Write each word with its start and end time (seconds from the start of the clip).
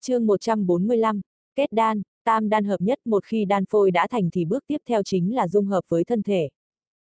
chương 0.00 0.26
145, 0.26 1.20
kết 1.54 1.72
đan, 1.72 2.02
tam 2.24 2.48
đan 2.48 2.64
hợp 2.64 2.80
nhất 2.80 2.98
một 3.04 3.24
khi 3.24 3.44
đan 3.44 3.64
phôi 3.66 3.90
đã 3.90 4.06
thành 4.10 4.30
thì 4.32 4.44
bước 4.44 4.64
tiếp 4.66 4.78
theo 4.88 5.02
chính 5.02 5.34
là 5.34 5.48
dung 5.48 5.66
hợp 5.66 5.84
với 5.88 6.04
thân 6.04 6.22
thể. 6.22 6.48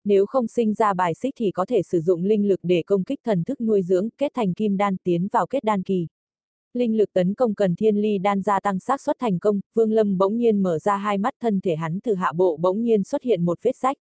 Nếu 0.05 0.27
không 0.27 0.47
sinh 0.49 0.75
ra 0.75 0.95
bài 0.95 1.15
xích 1.15 1.35
thì 1.39 1.51
có 1.51 1.67
thể 1.67 1.83
sử 1.83 2.01
dụng 2.01 2.25
linh 2.25 2.49
lực 2.49 2.61
để 2.63 2.83
công 2.87 3.05
kích 3.05 3.21
thần 3.25 3.45
thức 3.45 3.61
nuôi 3.61 3.83
dưỡng, 3.83 4.09
kết 4.19 4.33
thành 4.35 4.55
kim 4.55 4.77
đan 4.77 4.97
tiến 4.97 5.29
vào 5.33 5.47
kết 5.47 5.65
đan 5.65 5.83
kỳ. 5.83 6.07
Linh 6.75 6.97
lực 6.97 7.13
tấn 7.13 7.35
công 7.35 7.55
cần 7.55 7.75
thiên 7.75 7.97
ly 7.97 8.19
đan 8.19 8.43
gia 8.43 8.61
tăng 8.61 8.79
xác 8.79 9.01
suất 9.01 9.17
thành 9.19 9.39
công, 9.39 9.61
Vương 9.75 9.93
Lâm 9.93 10.19
bỗng 10.19 10.37
nhiên 10.37 10.63
mở 10.63 10.79
ra 10.79 10.97
hai 10.97 11.19
mắt 11.19 11.35
thân 11.41 11.61
thể 11.61 11.77
hắn 11.77 12.01
từ 12.01 12.15
hạ 12.15 12.33
bộ 12.33 12.57
bỗng 12.57 12.83
nhiên 12.83 13.05
xuất 13.05 13.23
hiện 13.23 13.45
một 13.45 13.59
vết 13.63 13.77
sách. 13.77 13.97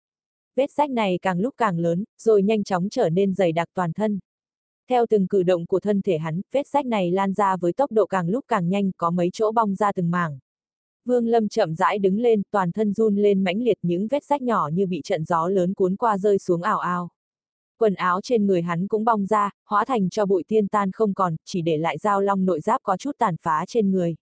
Vết 0.56 0.70
sách 0.70 0.90
này 0.90 1.18
càng 1.22 1.40
lúc 1.40 1.54
càng 1.56 1.78
lớn, 1.78 2.04
rồi 2.18 2.42
nhanh 2.42 2.64
chóng 2.64 2.88
trở 2.90 3.08
nên 3.08 3.34
dày 3.34 3.52
đặc 3.52 3.68
toàn 3.74 3.92
thân. 3.92 4.18
Theo 4.90 5.06
từng 5.10 5.26
cử 5.26 5.42
động 5.42 5.66
của 5.66 5.80
thân 5.80 6.02
thể 6.02 6.18
hắn, 6.18 6.40
vết 6.52 6.66
sách 6.66 6.86
này 6.86 7.10
lan 7.10 7.32
ra 7.32 7.56
với 7.56 7.72
tốc 7.72 7.92
độ 7.92 8.06
càng 8.06 8.28
lúc 8.28 8.44
càng 8.48 8.68
nhanh, 8.68 8.90
có 8.96 9.10
mấy 9.10 9.30
chỗ 9.32 9.52
bong 9.52 9.74
ra 9.74 9.92
từng 9.92 10.10
mảng. 10.10 10.38
Vương 11.04 11.26
Lâm 11.26 11.48
chậm 11.48 11.74
rãi 11.74 11.98
đứng 11.98 12.18
lên, 12.18 12.42
toàn 12.50 12.72
thân 12.72 12.92
run 12.92 13.16
lên 13.16 13.44
mãnh 13.44 13.62
liệt 13.62 13.78
những 13.82 14.08
vết 14.08 14.24
sách 14.24 14.42
nhỏ 14.42 14.70
như 14.72 14.86
bị 14.86 15.00
trận 15.04 15.24
gió 15.24 15.48
lớn 15.48 15.74
cuốn 15.74 15.96
qua 15.96 16.18
rơi 16.18 16.38
xuống 16.38 16.62
ảo 16.62 16.78
ảo. 16.78 17.10
Quần 17.78 17.94
áo 17.94 18.20
trên 18.22 18.46
người 18.46 18.62
hắn 18.62 18.88
cũng 18.88 19.04
bong 19.04 19.26
ra, 19.26 19.50
hóa 19.66 19.84
thành 19.84 20.10
cho 20.10 20.26
bụi 20.26 20.42
tiên 20.48 20.68
tan 20.68 20.92
không 20.92 21.14
còn, 21.14 21.36
chỉ 21.44 21.62
để 21.62 21.76
lại 21.76 21.98
dao 21.98 22.20
long 22.20 22.44
nội 22.44 22.60
giáp 22.60 22.82
có 22.82 22.96
chút 22.96 23.12
tàn 23.18 23.36
phá 23.42 23.64
trên 23.68 23.90
người. 23.90 24.16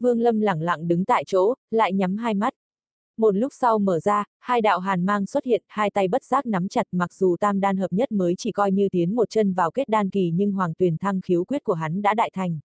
Vương 0.00 0.20
Lâm 0.20 0.40
lẳng 0.40 0.60
lặng 0.60 0.88
đứng 0.88 1.04
tại 1.04 1.24
chỗ, 1.26 1.54
lại 1.70 1.92
nhắm 1.92 2.16
hai 2.16 2.34
mắt. 2.34 2.54
Một 3.16 3.36
lúc 3.36 3.52
sau 3.52 3.78
mở 3.78 4.00
ra, 4.00 4.24
hai 4.38 4.60
đạo 4.60 4.80
hàn 4.80 5.06
mang 5.06 5.26
xuất 5.26 5.44
hiện, 5.44 5.62
hai 5.66 5.90
tay 5.90 6.08
bất 6.08 6.24
giác 6.24 6.46
nắm 6.46 6.68
chặt 6.68 6.86
mặc 6.92 7.12
dù 7.12 7.36
tam 7.40 7.60
đan 7.60 7.76
hợp 7.76 7.92
nhất 7.92 8.12
mới 8.12 8.34
chỉ 8.38 8.52
coi 8.52 8.72
như 8.72 8.88
tiến 8.88 9.14
một 9.14 9.30
chân 9.30 9.54
vào 9.54 9.70
kết 9.70 9.88
đan 9.88 10.10
kỳ 10.10 10.30
nhưng 10.34 10.52
hoàng 10.52 10.74
tuyền 10.74 10.98
thăng 10.98 11.20
khiếu 11.20 11.44
quyết 11.44 11.64
của 11.64 11.74
hắn 11.74 12.02
đã 12.02 12.14
đại 12.14 12.30
thành. 12.34 12.58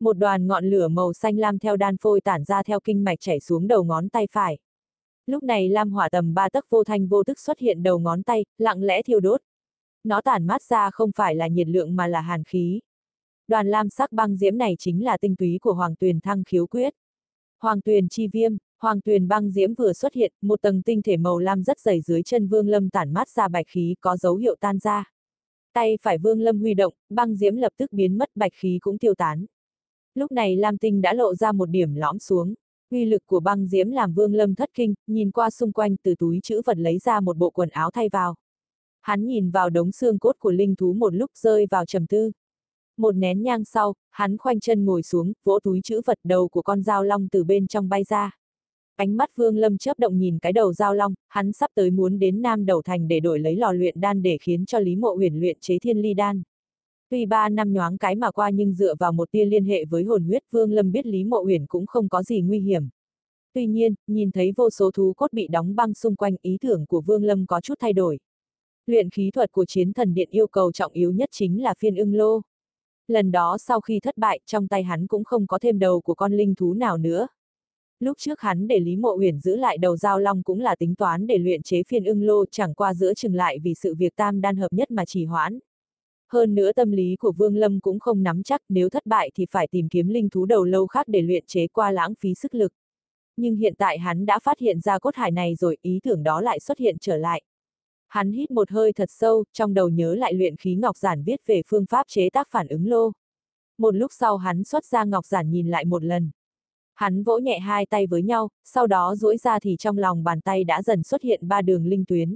Một 0.00 0.12
đoàn 0.12 0.46
ngọn 0.46 0.64
lửa 0.64 0.88
màu 0.88 1.12
xanh 1.12 1.38
lam 1.38 1.58
theo 1.58 1.76
đan 1.76 1.96
phôi 1.96 2.20
tản 2.20 2.44
ra 2.44 2.62
theo 2.62 2.80
kinh 2.80 3.04
mạch 3.04 3.20
chảy 3.20 3.40
xuống 3.40 3.68
đầu 3.68 3.84
ngón 3.84 4.08
tay 4.08 4.26
phải. 4.32 4.58
Lúc 5.26 5.42
này 5.42 5.68
lam 5.68 5.90
hỏa 5.90 6.08
tầm 6.08 6.34
ba 6.34 6.48
tấc 6.48 6.70
vô 6.70 6.84
thanh 6.84 7.08
vô 7.08 7.24
tức 7.24 7.38
xuất 7.38 7.58
hiện 7.58 7.82
đầu 7.82 7.98
ngón 7.98 8.22
tay, 8.22 8.44
lặng 8.58 8.82
lẽ 8.82 9.02
thiêu 9.02 9.20
đốt. 9.20 9.40
Nó 10.04 10.20
tản 10.20 10.46
mát 10.46 10.62
ra 10.62 10.90
không 10.90 11.10
phải 11.16 11.34
là 11.34 11.48
nhiệt 11.48 11.68
lượng 11.68 11.96
mà 11.96 12.06
là 12.06 12.20
hàn 12.20 12.44
khí. 12.44 12.80
Đoàn 13.48 13.66
lam 13.66 13.90
sắc 13.90 14.12
băng 14.12 14.36
diễm 14.36 14.58
này 14.58 14.74
chính 14.78 15.04
là 15.04 15.18
tinh 15.18 15.36
túy 15.36 15.58
của 15.62 15.72
hoàng 15.72 15.96
tuyền 15.96 16.20
thăng 16.20 16.44
khiếu 16.44 16.66
quyết. 16.66 16.94
Hoàng 17.58 17.80
tuyền 17.80 18.08
chi 18.08 18.28
viêm, 18.28 18.56
hoàng 18.80 19.00
tuyền 19.00 19.28
băng 19.28 19.50
diễm 19.50 19.74
vừa 19.74 19.92
xuất 19.92 20.14
hiện, 20.14 20.32
một 20.42 20.62
tầng 20.62 20.82
tinh 20.82 21.02
thể 21.02 21.16
màu 21.16 21.38
lam 21.38 21.62
rất 21.62 21.80
dày 21.80 22.00
dưới 22.00 22.22
chân 22.22 22.48
vương 22.48 22.68
lâm 22.68 22.90
tản 22.90 23.12
mát 23.12 23.28
ra 23.28 23.48
bạch 23.48 23.66
khí 23.68 23.94
có 24.00 24.16
dấu 24.16 24.36
hiệu 24.36 24.56
tan 24.60 24.78
ra. 24.78 25.12
Tay 25.72 25.98
phải 26.02 26.18
vương 26.18 26.40
lâm 26.40 26.60
huy 26.60 26.74
động, 26.74 26.94
băng 27.10 27.36
diễm 27.36 27.56
lập 27.56 27.72
tức 27.76 27.92
biến 27.92 28.18
mất 28.18 28.30
bạch 28.34 28.52
khí 28.54 28.78
cũng 28.82 28.98
tiêu 28.98 29.14
tán. 29.14 29.46
Lúc 30.14 30.32
này 30.32 30.56
Lam 30.56 30.78
Tinh 30.78 31.00
đã 31.00 31.14
lộ 31.14 31.34
ra 31.34 31.52
một 31.52 31.66
điểm 31.66 31.94
lõm 31.94 32.18
xuống. 32.18 32.54
Uy 32.90 33.04
lực 33.04 33.26
của 33.26 33.40
băng 33.40 33.66
diễm 33.66 33.90
làm 33.90 34.14
Vương 34.14 34.34
Lâm 34.34 34.54
thất 34.54 34.70
kinh, 34.74 34.94
nhìn 35.06 35.30
qua 35.30 35.50
xung 35.50 35.72
quanh 35.72 35.96
từ 36.02 36.14
túi 36.18 36.40
chữ 36.42 36.62
vật 36.66 36.78
lấy 36.78 36.98
ra 36.98 37.20
một 37.20 37.36
bộ 37.36 37.50
quần 37.50 37.68
áo 37.68 37.90
thay 37.90 38.08
vào. 38.08 38.36
Hắn 39.00 39.26
nhìn 39.26 39.50
vào 39.50 39.70
đống 39.70 39.92
xương 39.92 40.18
cốt 40.18 40.36
của 40.38 40.50
linh 40.50 40.76
thú 40.76 40.92
một 40.92 41.14
lúc 41.14 41.30
rơi 41.34 41.66
vào 41.70 41.86
trầm 41.86 42.06
tư. 42.06 42.30
Một 42.96 43.12
nén 43.12 43.42
nhang 43.42 43.64
sau, 43.64 43.94
hắn 44.10 44.38
khoanh 44.38 44.60
chân 44.60 44.84
ngồi 44.84 45.02
xuống, 45.02 45.32
vỗ 45.44 45.58
túi 45.58 45.80
chữ 45.84 46.00
vật 46.06 46.18
đầu 46.24 46.48
của 46.48 46.62
con 46.62 46.82
dao 46.82 47.04
long 47.04 47.28
từ 47.28 47.44
bên 47.44 47.66
trong 47.66 47.88
bay 47.88 48.04
ra. 48.04 48.39
Ánh 49.00 49.16
mắt 49.16 49.36
Vương 49.36 49.56
Lâm 49.56 49.78
chớp 49.78 49.98
động 49.98 50.18
nhìn 50.18 50.38
cái 50.38 50.52
đầu 50.52 50.72
Giao 50.72 50.94
long, 50.94 51.14
hắn 51.28 51.52
sắp 51.52 51.70
tới 51.74 51.90
muốn 51.90 52.18
đến 52.18 52.42
Nam 52.42 52.66
Đầu 52.66 52.82
Thành 52.82 53.08
để 53.08 53.20
đổi 53.20 53.38
lấy 53.38 53.56
lò 53.56 53.72
luyện 53.72 54.00
đan 54.00 54.22
để 54.22 54.38
khiến 54.40 54.66
cho 54.66 54.78
Lý 54.78 54.96
Mộ 54.96 55.08
Huyền 55.14 55.40
luyện 55.40 55.56
chế 55.60 55.78
thiên 55.78 55.98
ly 55.98 56.14
đan. 56.14 56.42
Tuy 57.10 57.26
ba 57.26 57.48
năm 57.48 57.72
nhoáng 57.72 57.98
cái 57.98 58.16
mà 58.16 58.30
qua 58.30 58.50
nhưng 58.50 58.72
dựa 58.72 58.94
vào 58.94 59.12
một 59.12 59.30
tia 59.30 59.44
liên 59.44 59.64
hệ 59.64 59.84
với 59.84 60.04
hồn 60.04 60.24
huyết 60.24 60.42
Vương 60.50 60.72
Lâm 60.72 60.92
biết 60.92 61.06
Lý 61.06 61.24
Mộ 61.24 61.42
Huyền 61.42 61.66
cũng 61.68 61.86
không 61.86 62.08
có 62.08 62.22
gì 62.22 62.40
nguy 62.40 62.60
hiểm. 62.60 62.88
Tuy 63.54 63.66
nhiên, 63.66 63.94
nhìn 64.06 64.30
thấy 64.30 64.52
vô 64.56 64.70
số 64.70 64.90
thú 64.90 65.12
cốt 65.16 65.32
bị 65.32 65.48
đóng 65.48 65.76
băng 65.76 65.94
xung 65.94 66.16
quanh 66.16 66.36
ý 66.42 66.58
tưởng 66.60 66.86
của 66.86 67.00
Vương 67.00 67.24
Lâm 67.24 67.46
có 67.46 67.60
chút 67.60 67.74
thay 67.80 67.92
đổi. 67.92 68.18
Luyện 68.86 69.10
khí 69.10 69.30
thuật 69.34 69.52
của 69.52 69.64
chiến 69.64 69.92
thần 69.92 70.14
điện 70.14 70.28
yêu 70.30 70.46
cầu 70.46 70.72
trọng 70.72 70.92
yếu 70.92 71.12
nhất 71.12 71.28
chính 71.32 71.62
là 71.62 71.74
phiên 71.78 71.96
ưng 71.96 72.14
lô. 72.14 72.40
Lần 73.08 73.30
đó 73.30 73.58
sau 73.58 73.80
khi 73.80 74.00
thất 74.00 74.18
bại, 74.18 74.40
trong 74.46 74.68
tay 74.68 74.82
hắn 74.82 75.06
cũng 75.06 75.24
không 75.24 75.46
có 75.46 75.58
thêm 75.58 75.78
đầu 75.78 76.00
của 76.00 76.14
con 76.14 76.32
linh 76.32 76.54
thú 76.54 76.74
nào 76.74 76.98
nữa. 76.98 77.26
Lúc 78.00 78.18
trước 78.18 78.40
hắn 78.40 78.68
để 78.68 78.80
Lý 78.80 78.96
Mộ 78.96 79.16
Uyển 79.18 79.38
giữ 79.38 79.56
lại 79.56 79.78
đầu 79.78 79.96
giao 79.96 80.18
long 80.18 80.42
cũng 80.42 80.60
là 80.60 80.76
tính 80.76 80.94
toán 80.94 81.26
để 81.26 81.38
luyện 81.38 81.62
chế 81.62 81.82
phiên 81.82 82.04
ưng 82.04 82.22
lô 82.22 82.44
chẳng 82.50 82.74
qua 82.74 82.94
giữa 82.94 83.14
chừng 83.14 83.34
lại 83.34 83.58
vì 83.58 83.74
sự 83.74 83.94
việc 83.94 84.16
tam 84.16 84.40
đan 84.40 84.56
hợp 84.56 84.72
nhất 84.72 84.90
mà 84.90 85.04
trì 85.04 85.24
hoãn. 85.24 85.58
Hơn 86.32 86.54
nữa 86.54 86.72
tâm 86.72 86.90
lý 86.90 87.16
của 87.16 87.32
Vương 87.32 87.56
Lâm 87.56 87.80
cũng 87.80 87.98
không 88.00 88.22
nắm 88.22 88.42
chắc 88.42 88.60
nếu 88.68 88.88
thất 88.88 89.06
bại 89.06 89.30
thì 89.34 89.46
phải 89.50 89.68
tìm 89.70 89.88
kiếm 89.88 90.08
linh 90.08 90.28
thú 90.30 90.46
đầu 90.46 90.64
lâu 90.64 90.86
khác 90.86 91.08
để 91.08 91.22
luyện 91.22 91.44
chế 91.46 91.66
qua 91.66 91.90
lãng 91.90 92.14
phí 92.14 92.34
sức 92.34 92.54
lực. 92.54 92.72
Nhưng 93.36 93.56
hiện 93.56 93.74
tại 93.78 93.98
hắn 93.98 94.26
đã 94.26 94.38
phát 94.38 94.58
hiện 94.58 94.80
ra 94.80 94.98
cốt 94.98 95.14
hải 95.14 95.30
này 95.30 95.54
rồi 95.54 95.76
ý 95.82 96.00
tưởng 96.02 96.22
đó 96.22 96.40
lại 96.40 96.60
xuất 96.60 96.78
hiện 96.78 96.96
trở 97.00 97.16
lại. 97.16 97.42
Hắn 98.08 98.32
hít 98.32 98.50
một 98.50 98.70
hơi 98.70 98.92
thật 98.92 99.08
sâu, 99.10 99.44
trong 99.52 99.74
đầu 99.74 99.88
nhớ 99.88 100.14
lại 100.14 100.34
luyện 100.34 100.56
khí 100.56 100.74
ngọc 100.74 100.96
giản 100.96 101.22
viết 101.24 101.40
về 101.46 101.62
phương 101.66 101.86
pháp 101.86 102.06
chế 102.08 102.30
tác 102.30 102.48
phản 102.50 102.68
ứng 102.68 102.88
lô. 102.88 103.12
Một 103.78 103.94
lúc 103.94 104.10
sau 104.14 104.36
hắn 104.36 104.64
xuất 104.64 104.84
ra 104.84 105.04
ngọc 105.04 105.26
giản 105.26 105.50
nhìn 105.50 105.68
lại 105.68 105.84
một 105.84 106.04
lần. 106.04 106.30
Hắn 107.00 107.22
vỗ 107.22 107.38
nhẹ 107.38 107.58
hai 107.58 107.86
tay 107.86 108.06
với 108.06 108.22
nhau, 108.22 108.48
sau 108.64 108.86
đó 108.86 109.14
duỗi 109.16 109.36
ra 109.36 109.58
thì 109.58 109.76
trong 109.78 109.98
lòng 109.98 110.24
bàn 110.24 110.40
tay 110.40 110.64
đã 110.64 110.82
dần 110.82 111.02
xuất 111.02 111.22
hiện 111.22 111.48
ba 111.48 111.62
đường 111.62 111.86
linh 111.86 112.04
tuyến. 112.04 112.34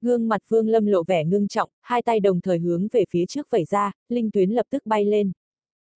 Gương 0.00 0.28
mặt 0.28 0.42
Vương 0.48 0.68
Lâm 0.68 0.86
lộ 0.86 1.02
vẻ 1.04 1.24
ngưng 1.24 1.48
trọng, 1.48 1.70
hai 1.80 2.02
tay 2.02 2.20
đồng 2.20 2.40
thời 2.40 2.58
hướng 2.58 2.88
về 2.92 3.04
phía 3.10 3.26
trước 3.26 3.46
vẩy 3.50 3.64
ra, 3.64 3.92
linh 4.08 4.30
tuyến 4.30 4.50
lập 4.50 4.66
tức 4.70 4.86
bay 4.86 5.04
lên. 5.04 5.32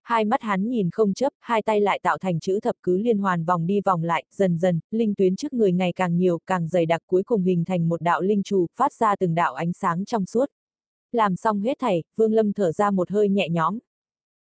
Hai 0.03 0.25
mắt 0.25 0.41
hắn 0.41 0.69
nhìn 0.69 0.89
không 0.91 1.13
chấp, 1.13 1.33
hai 1.39 1.61
tay 1.61 1.81
lại 1.81 1.99
tạo 2.03 2.17
thành 2.17 2.39
chữ 2.39 2.59
thập 2.59 2.75
cứ 2.83 2.97
liên 2.97 3.17
hoàn 3.17 3.45
vòng 3.45 3.67
đi 3.67 3.81
vòng 3.85 4.03
lại, 4.03 4.23
dần 4.31 4.57
dần, 4.57 4.79
linh 4.91 5.15
tuyến 5.15 5.35
trước 5.35 5.53
người 5.53 5.71
ngày 5.71 5.93
càng 5.93 6.17
nhiều, 6.17 6.39
càng 6.45 6.67
dày 6.67 6.85
đặc 6.85 7.01
cuối 7.07 7.23
cùng 7.23 7.43
hình 7.43 7.65
thành 7.65 7.89
một 7.89 8.01
đạo 8.01 8.21
linh 8.21 8.43
trù, 8.43 8.65
phát 8.75 8.93
ra 8.93 9.15
từng 9.15 9.35
đạo 9.35 9.53
ánh 9.53 9.73
sáng 9.73 10.05
trong 10.05 10.25
suốt. 10.25 10.45
Làm 11.11 11.35
xong 11.35 11.61
hết 11.61 11.79
thảy, 11.79 12.03
Vương 12.15 12.33
Lâm 12.33 12.53
thở 12.53 12.71
ra 12.71 12.91
một 12.91 13.11
hơi 13.11 13.29
nhẹ 13.29 13.49
nhõm. 13.49 13.79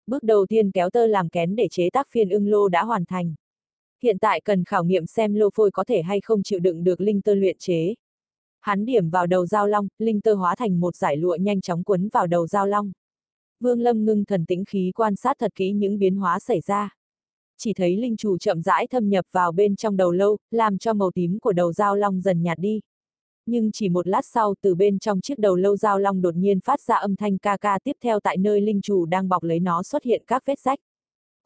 Bước 0.07 0.23
đầu 0.23 0.45
tiên 0.45 0.71
kéo 0.71 0.89
tơ 0.89 1.07
làm 1.07 1.29
kén 1.29 1.55
để 1.55 1.67
chế 1.71 1.89
tác 1.89 2.07
phiên 2.09 2.29
ưng 2.29 2.47
lô 2.47 2.67
đã 2.67 2.83
hoàn 2.83 3.05
thành. 3.05 3.35
Hiện 4.03 4.19
tại 4.19 4.41
cần 4.41 4.63
khảo 4.63 4.83
nghiệm 4.83 5.05
xem 5.05 5.33
lô 5.33 5.49
phôi 5.49 5.71
có 5.71 5.83
thể 5.83 6.01
hay 6.01 6.21
không 6.21 6.43
chịu 6.43 6.59
đựng 6.59 6.83
được 6.83 7.01
linh 7.01 7.21
tơ 7.21 7.33
luyện 7.35 7.57
chế. 7.59 7.93
Hắn 8.59 8.85
điểm 8.85 9.09
vào 9.09 9.27
đầu 9.27 9.45
dao 9.45 9.67
long, 9.67 9.87
linh 9.99 10.21
tơ 10.21 10.33
hóa 10.33 10.55
thành 10.55 10.79
một 10.79 10.95
giải 10.95 11.17
lụa 11.17 11.35
nhanh 11.35 11.61
chóng 11.61 11.83
quấn 11.83 12.09
vào 12.09 12.27
đầu 12.27 12.47
dao 12.47 12.67
long. 12.67 12.91
Vương 13.59 13.81
Lâm 13.81 14.05
ngưng 14.05 14.25
thần 14.25 14.45
tĩnh 14.45 14.65
khí 14.65 14.91
quan 14.95 15.15
sát 15.15 15.37
thật 15.39 15.55
kỹ 15.55 15.71
những 15.71 15.99
biến 15.99 16.15
hóa 16.15 16.39
xảy 16.39 16.61
ra. 16.61 16.95
Chỉ 17.57 17.73
thấy 17.73 17.97
linh 17.97 18.17
chủ 18.17 18.37
chậm 18.37 18.61
rãi 18.61 18.87
thâm 18.87 19.09
nhập 19.09 19.25
vào 19.31 19.51
bên 19.51 19.75
trong 19.75 19.97
đầu 19.97 20.11
lâu, 20.11 20.37
làm 20.51 20.77
cho 20.77 20.93
màu 20.93 21.11
tím 21.11 21.39
của 21.39 21.51
đầu 21.53 21.73
dao 21.73 21.95
long 21.95 22.21
dần 22.21 22.43
nhạt 22.43 22.59
đi. 22.59 22.81
Nhưng 23.45 23.71
chỉ 23.71 23.89
một 23.89 24.07
lát 24.07 24.25
sau 24.25 24.55
từ 24.61 24.75
bên 24.75 24.99
trong 24.99 25.21
chiếc 25.21 25.39
đầu 25.39 25.55
lâu 25.55 25.77
dao 25.77 25.99
long 25.99 26.21
đột 26.21 26.35
nhiên 26.35 26.59
phát 26.59 26.81
ra 26.81 26.95
âm 26.95 27.15
thanh 27.15 27.37
ca 27.37 27.57
ca 27.57 27.79
tiếp 27.83 27.97
theo 28.03 28.19
tại 28.19 28.37
nơi 28.37 28.61
linh 28.61 28.81
chủ 28.81 29.05
đang 29.05 29.29
bọc 29.29 29.43
lấy 29.43 29.59
nó 29.59 29.83
xuất 29.83 30.03
hiện 30.03 30.23
các 30.27 30.43
vết 30.45 30.59
rách. 30.59 30.79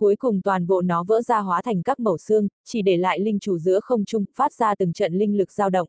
Cuối 0.03 0.15
cùng 0.15 0.41
toàn 0.41 0.67
bộ 0.67 0.81
nó 0.81 1.03
vỡ 1.03 1.21
ra 1.21 1.39
hóa 1.39 1.61
thành 1.61 1.83
các 1.83 1.99
mẩu 1.99 2.17
xương, 2.17 2.47
chỉ 2.65 2.81
để 2.81 2.97
lại 2.97 3.19
linh 3.19 3.39
chủ 3.39 3.57
giữa 3.57 3.79
không 3.79 4.05
trung, 4.05 4.25
phát 4.35 4.53
ra 4.53 4.75
từng 4.75 4.93
trận 4.93 5.13
linh 5.13 5.37
lực 5.37 5.51
dao 5.51 5.69
động. 5.69 5.87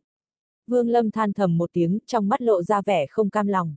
Vương 0.66 0.88
Lâm 0.88 1.10
than 1.10 1.32
thầm 1.32 1.58
một 1.58 1.70
tiếng, 1.72 1.98
trong 2.06 2.28
mắt 2.28 2.42
lộ 2.42 2.62
ra 2.62 2.82
vẻ 2.82 3.06
không 3.06 3.30
cam 3.30 3.46
lòng. 3.46 3.74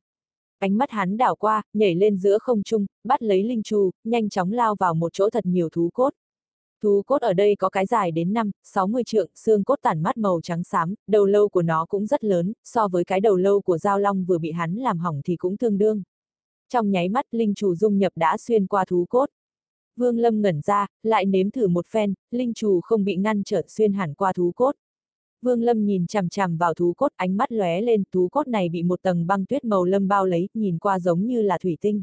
Ánh 0.59 0.77
mắt 0.77 0.91
hắn 0.91 1.17
đảo 1.17 1.35
qua, 1.35 1.61
nhảy 1.73 1.95
lên 1.95 2.17
giữa 2.17 2.37
không 2.37 2.63
trung, 2.63 2.85
bắt 3.03 3.23
lấy 3.23 3.43
linh 3.43 3.63
trù, 3.63 3.91
nhanh 4.03 4.29
chóng 4.29 4.51
lao 4.51 4.75
vào 4.75 4.93
một 4.93 5.13
chỗ 5.13 5.29
thật 5.29 5.45
nhiều 5.45 5.69
thú 5.69 5.89
cốt. 5.93 6.13
Thú 6.83 7.01
cốt 7.05 7.21
ở 7.21 7.33
đây 7.33 7.55
có 7.55 7.69
cái 7.69 7.85
dài 7.85 8.11
đến 8.11 8.33
5, 8.33 8.51
60 8.63 9.03
trượng, 9.03 9.29
xương 9.35 9.63
cốt 9.63 9.79
tản 9.81 10.03
mắt 10.03 10.17
màu 10.17 10.41
trắng 10.43 10.63
xám, 10.63 10.95
đầu 11.07 11.25
lâu 11.25 11.49
của 11.49 11.61
nó 11.61 11.85
cũng 11.85 12.05
rất 12.05 12.23
lớn, 12.23 12.53
so 12.63 12.87
với 12.87 13.05
cái 13.05 13.19
đầu 13.19 13.35
lâu 13.35 13.61
của 13.61 13.77
Giao 13.77 13.99
Long 13.99 14.25
vừa 14.25 14.37
bị 14.37 14.51
hắn 14.51 14.75
làm 14.75 14.99
hỏng 14.99 15.21
thì 15.25 15.35
cũng 15.35 15.57
tương 15.57 15.77
đương. 15.77 16.03
Trong 16.69 16.91
nháy 16.91 17.09
mắt, 17.09 17.25
linh 17.31 17.55
trù 17.55 17.75
dung 17.75 17.97
nhập 17.97 18.11
đã 18.15 18.37
xuyên 18.37 18.67
qua 18.67 18.85
thú 18.85 19.05
cốt. 19.09 19.29
Vương 19.97 20.19
Lâm 20.19 20.41
ngẩn 20.41 20.61
ra, 20.61 20.87
lại 21.03 21.25
nếm 21.25 21.51
thử 21.51 21.67
một 21.67 21.87
phen, 21.87 22.13
linh 22.31 22.53
trù 22.53 22.81
không 22.81 23.03
bị 23.03 23.15
ngăn 23.15 23.43
trở 23.43 23.61
xuyên 23.67 23.93
hẳn 23.93 24.13
qua 24.13 24.33
thú 24.33 24.51
cốt. 24.55 24.75
Vương 25.41 25.61
Lâm 25.61 25.85
nhìn 25.85 26.07
chằm 26.07 26.29
chằm 26.29 26.57
vào 26.57 26.73
thú 26.73 26.93
cốt, 26.97 27.11
ánh 27.15 27.37
mắt 27.37 27.51
lóe 27.51 27.81
lên, 27.81 28.03
thú 28.11 28.29
cốt 28.31 28.47
này 28.47 28.69
bị 28.69 28.83
một 28.83 29.01
tầng 29.01 29.27
băng 29.27 29.45
tuyết 29.45 29.65
màu 29.65 29.85
lâm 29.85 30.07
bao 30.07 30.25
lấy, 30.25 30.49
nhìn 30.53 30.77
qua 30.77 30.99
giống 30.99 31.25
như 31.27 31.41
là 31.41 31.57
thủy 31.57 31.77
tinh. 31.81 32.01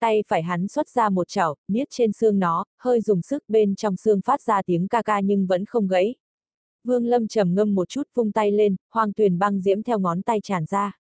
Tay 0.00 0.22
phải 0.28 0.42
hắn 0.42 0.68
xuất 0.68 0.88
ra 0.88 1.08
một 1.08 1.28
chảo, 1.28 1.56
niết 1.68 1.88
trên 1.90 2.12
xương 2.12 2.38
nó, 2.38 2.64
hơi 2.78 3.00
dùng 3.00 3.22
sức 3.22 3.44
bên 3.48 3.74
trong 3.74 3.96
xương 3.96 4.20
phát 4.20 4.42
ra 4.42 4.62
tiếng 4.62 4.88
ca 4.88 5.02
ca 5.02 5.20
nhưng 5.20 5.46
vẫn 5.46 5.64
không 5.64 5.88
gãy. 5.88 6.14
Vương 6.84 7.06
Lâm 7.06 7.28
trầm 7.28 7.54
ngâm 7.54 7.74
một 7.74 7.88
chút 7.88 8.08
vung 8.14 8.32
tay 8.32 8.52
lên, 8.52 8.76
hoàng 8.90 9.12
tuyền 9.12 9.38
băng 9.38 9.60
diễm 9.60 9.82
theo 9.82 9.98
ngón 9.98 10.22
tay 10.22 10.40
tràn 10.42 10.66
ra. 10.66 10.98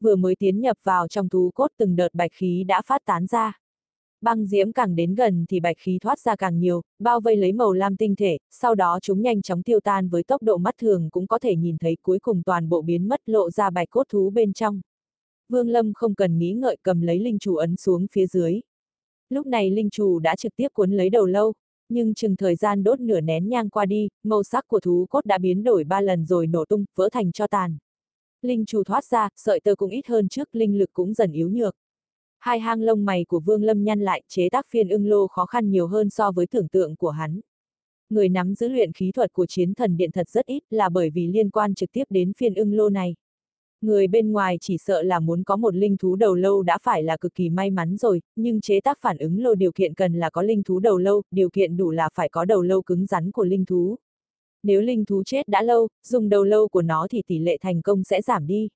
Vừa 0.00 0.16
mới 0.16 0.34
tiến 0.38 0.60
nhập 0.60 0.76
vào 0.82 1.08
trong 1.08 1.28
thú 1.28 1.50
cốt 1.54 1.70
từng 1.78 1.96
đợt 1.96 2.14
bạch 2.14 2.30
khí 2.34 2.64
đã 2.64 2.82
phát 2.86 3.02
tán 3.04 3.26
ra. 3.26 3.60
Băng 4.20 4.46
diễm 4.46 4.72
càng 4.72 4.96
đến 4.96 5.14
gần 5.14 5.44
thì 5.48 5.60
bạch 5.60 5.76
khí 5.78 5.98
thoát 6.02 6.20
ra 6.20 6.36
càng 6.36 6.58
nhiều, 6.58 6.82
bao 6.98 7.20
vây 7.20 7.36
lấy 7.36 7.52
màu 7.52 7.72
lam 7.72 7.96
tinh 7.96 8.16
thể, 8.16 8.38
sau 8.50 8.74
đó 8.74 8.98
chúng 9.02 9.22
nhanh 9.22 9.42
chóng 9.42 9.62
tiêu 9.62 9.80
tan 9.80 10.08
với 10.08 10.22
tốc 10.22 10.42
độ 10.42 10.56
mắt 10.56 10.74
thường 10.78 11.08
cũng 11.10 11.26
có 11.26 11.38
thể 11.38 11.56
nhìn 11.56 11.78
thấy 11.78 11.96
cuối 12.02 12.18
cùng 12.18 12.42
toàn 12.42 12.68
bộ 12.68 12.82
biến 12.82 13.08
mất 13.08 13.20
lộ 13.26 13.50
ra 13.50 13.70
bạch 13.70 13.90
cốt 13.90 14.04
thú 14.08 14.30
bên 14.30 14.52
trong. 14.52 14.80
Vương 15.48 15.68
Lâm 15.68 15.92
không 15.94 16.14
cần 16.14 16.38
nghĩ 16.38 16.52
ngợi 16.52 16.76
cầm 16.82 17.00
lấy 17.00 17.18
linh 17.18 17.38
chủ 17.38 17.56
ấn 17.56 17.76
xuống 17.76 18.06
phía 18.12 18.26
dưới. 18.26 18.60
Lúc 19.28 19.46
này 19.46 19.70
linh 19.70 19.90
chủ 19.90 20.18
đã 20.18 20.36
trực 20.36 20.56
tiếp 20.56 20.68
cuốn 20.72 20.90
lấy 20.90 21.10
đầu 21.10 21.26
lâu. 21.26 21.52
Nhưng 21.88 22.14
chừng 22.14 22.36
thời 22.36 22.56
gian 22.56 22.84
đốt 22.84 23.00
nửa 23.00 23.20
nén 23.20 23.48
nhang 23.48 23.70
qua 23.70 23.86
đi, 23.86 24.08
màu 24.22 24.42
sắc 24.42 24.66
của 24.68 24.80
thú 24.80 25.06
cốt 25.10 25.26
đã 25.26 25.38
biến 25.38 25.64
đổi 25.64 25.84
ba 25.84 26.00
lần 26.00 26.24
rồi 26.24 26.46
nổ 26.46 26.64
tung, 26.64 26.84
vỡ 26.94 27.08
thành 27.12 27.32
cho 27.32 27.46
tàn. 27.46 27.76
Linh 28.42 28.66
chủ 28.66 28.84
thoát 28.84 29.04
ra, 29.04 29.28
sợi 29.36 29.60
tơ 29.60 29.74
cũng 29.74 29.90
ít 29.90 30.06
hơn 30.06 30.28
trước, 30.28 30.48
linh 30.52 30.78
lực 30.78 30.92
cũng 30.92 31.14
dần 31.14 31.32
yếu 31.32 31.48
nhược. 31.48 31.74
Hai 32.46 32.60
hang 32.60 32.82
lông 32.82 33.04
mày 33.04 33.24
của 33.24 33.40
Vương 33.40 33.62
Lâm 33.62 33.84
nhăn 33.84 34.00
lại, 34.00 34.22
chế 34.28 34.48
tác 34.48 34.66
phiên 34.68 34.88
ưng 34.88 35.06
lô 35.06 35.26
khó 35.26 35.46
khăn 35.46 35.70
nhiều 35.70 35.86
hơn 35.86 36.10
so 36.10 36.32
với 36.32 36.46
tưởng 36.46 36.68
tượng 36.68 36.96
của 36.96 37.10
hắn. 37.10 37.40
Người 38.10 38.28
nắm 38.28 38.54
giữ 38.54 38.68
luyện 38.68 38.92
khí 38.92 39.12
thuật 39.12 39.32
của 39.32 39.46
chiến 39.46 39.74
thần 39.74 39.96
điện 39.96 40.10
thật 40.12 40.28
rất 40.28 40.46
ít 40.46 40.62
là 40.70 40.88
bởi 40.88 41.10
vì 41.10 41.26
liên 41.26 41.50
quan 41.50 41.74
trực 41.74 41.92
tiếp 41.92 42.04
đến 42.10 42.32
phiên 42.32 42.54
ưng 42.54 42.74
lô 42.74 42.88
này. 42.88 43.14
Người 43.80 44.06
bên 44.06 44.32
ngoài 44.32 44.56
chỉ 44.60 44.78
sợ 44.78 45.02
là 45.02 45.20
muốn 45.20 45.44
có 45.44 45.56
một 45.56 45.74
linh 45.74 45.96
thú 45.96 46.16
đầu 46.16 46.34
lâu 46.34 46.62
đã 46.62 46.78
phải 46.82 47.02
là 47.02 47.16
cực 47.16 47.34
kỳ 47.34 47.50
may 47.50 47.70
mắn 47.70 47.96
rồi, 47.96 48.20
nhưng 48.36 48.60
chế 48.60 48.80
tác 48.80 48.98
phản 49.00 49.18
ứng 49.18 49.42
lô 49.42 49.54
điều 49.54 49.72
kiện 49.72 49.94
cần 49.94 50.14
là 50.14 50.30
có 50.30 50.42
linh 50.42 50.62
thú 50.62 50.78
đầu 50.78 50.98
lâu, 50.98 51.22
điều 51.30 51.50
kiện 51.50 51.76
đủ 51.76 51.90
là 51.90 52.08
phải 52.14 52.28
có 52.28 52.44
đầu 52.44 52.62
lâu 52.62 52.82
cứng 52.82 53.06
rắn 53.06 53.30
của 53.30 53.44
linh 53.44 53.64
thú. 53.64 53.96
Nếu 54.62 54.80
linh 54.80 55.04
thú 55.04 55.22
chết 55.26 55.48
đã 55.48 55.62
lâu, 55.62 55.88
dùng 56.02 56.28
đầu 56.28 56.44
lâu 56.44 56.68
của 56.68 56.82
nó 56.82 57.06
thì 57.10 57.22
tỷ 57.26 57.38
lệ 57.38 57.58
thành 57.60 57.82
công 57.82 58.04
sẽ 58.04 58.22
giảm 58.22 58.46
đi. 58.46 58.68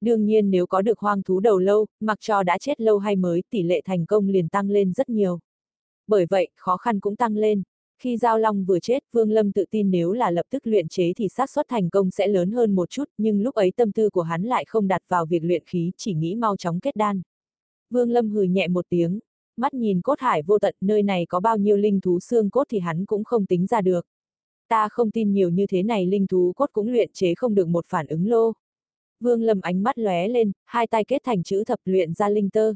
Đương 0.00 0.24
nhiên 0.24 0.50
nếu 0.50 0.66
có 0.66 0.82
được 0.82 0.98
hoang 0.98 1.22
thú 1.22 1.40
đầu 1.40 1.58
lâu, 1.58 1.86
mặc 2.00 2.18
cho 2.20 2.42
đã 2.42 2.58
chết 2.58 2.80
lâu 2.80 2.98
hay 2.98 3.16
mới, 3.16 3.42
tỷ 3.50 3.62
lệ 3.62 3.80
thành 3.84 4.06
công 4.06 4.28
liền 4.28 4.48
tăng 4.48 4.70
lên 4.70 4.92
rất 4.92 5.08
nhiều. 5.08 5.38
Bởi 6.06 6.26
vậy, 6.30 6.48
khó 6.56 6.76
khăn 6.76 7.00
cũng 7.00 7.16
tăng 7.16 7.36
lên. 7.36 7.62
Khi 8.02 8.16
Giao 8.16 8.38
Long 8.38 8.64
vừa 8.64 8.80
chết, 8.80 9.04
Vương 9.12 9.30
Lâm 9.30 9.52
tự 9.52 9.64
tin 9.70 9.90
nếu 9.90 10.12
là 10.12 10.30
lập 10.30 10.46
tức 10.50 10.66
luyện 10.66 10.88
chế 10.88 11.12
thì 11.16 11.28
xác 11.28 11.50
suất 11.50 11.66
thành 11.68 11.90
công 11.90 12.10
sẽ 12.10 12.28
lớn 12.28 12.50
hơn 12.50 12.74
một 12.74 12.90
chút, 12.90 13.04
nhưng 13.18 13.42
lúc 13.42 13.54
ấy 13.54 13.72
tâm 13.76 13.92
tư 13.92 14.10
của 14.10 14.22
hắn 14.22 14.42
lại 14.42 14.64
không 14.64 14.88
đặt 14.88 15.02
vào 15.08 15.26
việc 15.26 15.44
luyện 15.44 15.62
khí, 15.66 15.92
chỉ 15.96 16.14
nghĩ 16.14 16.34
mau 16.34 16.56
chóng 16.56 16.80
kết 16.80 16.96
đan. 16.96 17.22
Vương 17.90 18.10
Lâm 18.10 18.30
hừ 18.30 18.42
nhẹ 18.42 18.68
một 18.68 18.86
tiếng, 18.88 19.20
mắt 19.56 19.74
nhìn 19.74 20.00
cốt 20.00 20.20
hải 20.20 20.42
vô 20.42 20.58
tận, 20.58 20.74
nơi 20.80 21.02
này 21.02 21.26
có 21.28 21.40
bao 21.40 21.56
nhiêu 21.56 21.76
linh 21.76 22.00
thú 22.00 22.20
xương 22.20 22.50
cốt 22.50 22.64
thì 22.68 22.78
hắn 22.78 23.06
cũng 23.06 23.24
không 23.24 23.46
tính 23.46 23.66
ra 23.66 23.80
được. 23.80 24.06
Ta 24.68 24.88
không 24.88 25.10
tin 25.10 25.32
nhiều 25.32 25.50
như 25.50 25.66
thế 25.66 25.82
này 25.82 26.06
linh 26.06 26.26
thú 26.26 26.52
cốt 26.56 26.66
cũng 26.72 26.88
luyện 26.88 27.10
chế 27.12 27.34
không 27.34 27.54
được 27.54 27.68
một 27.68 27.86
phản 27.88 28.06
ứng 28.06 28.28
lô. 28.28 28.52
Vương 29.20 29.42
Lâm 29.42 29.60
ánh 29.60 29.82
mắt 29.82 29.98
lóe 29.98 30.28
lên, 30.28 30.52
hai 30.64 30.86
tay 30.86 31.04
kết 31.04 31.22
thành 31.24 31.42
chữ 31.42 31.64
thập 31.64 31.78
luyện 31.84 32.12
ra 32.12 32.28
linh 32.28 32.50
tơ. 32.50 32.74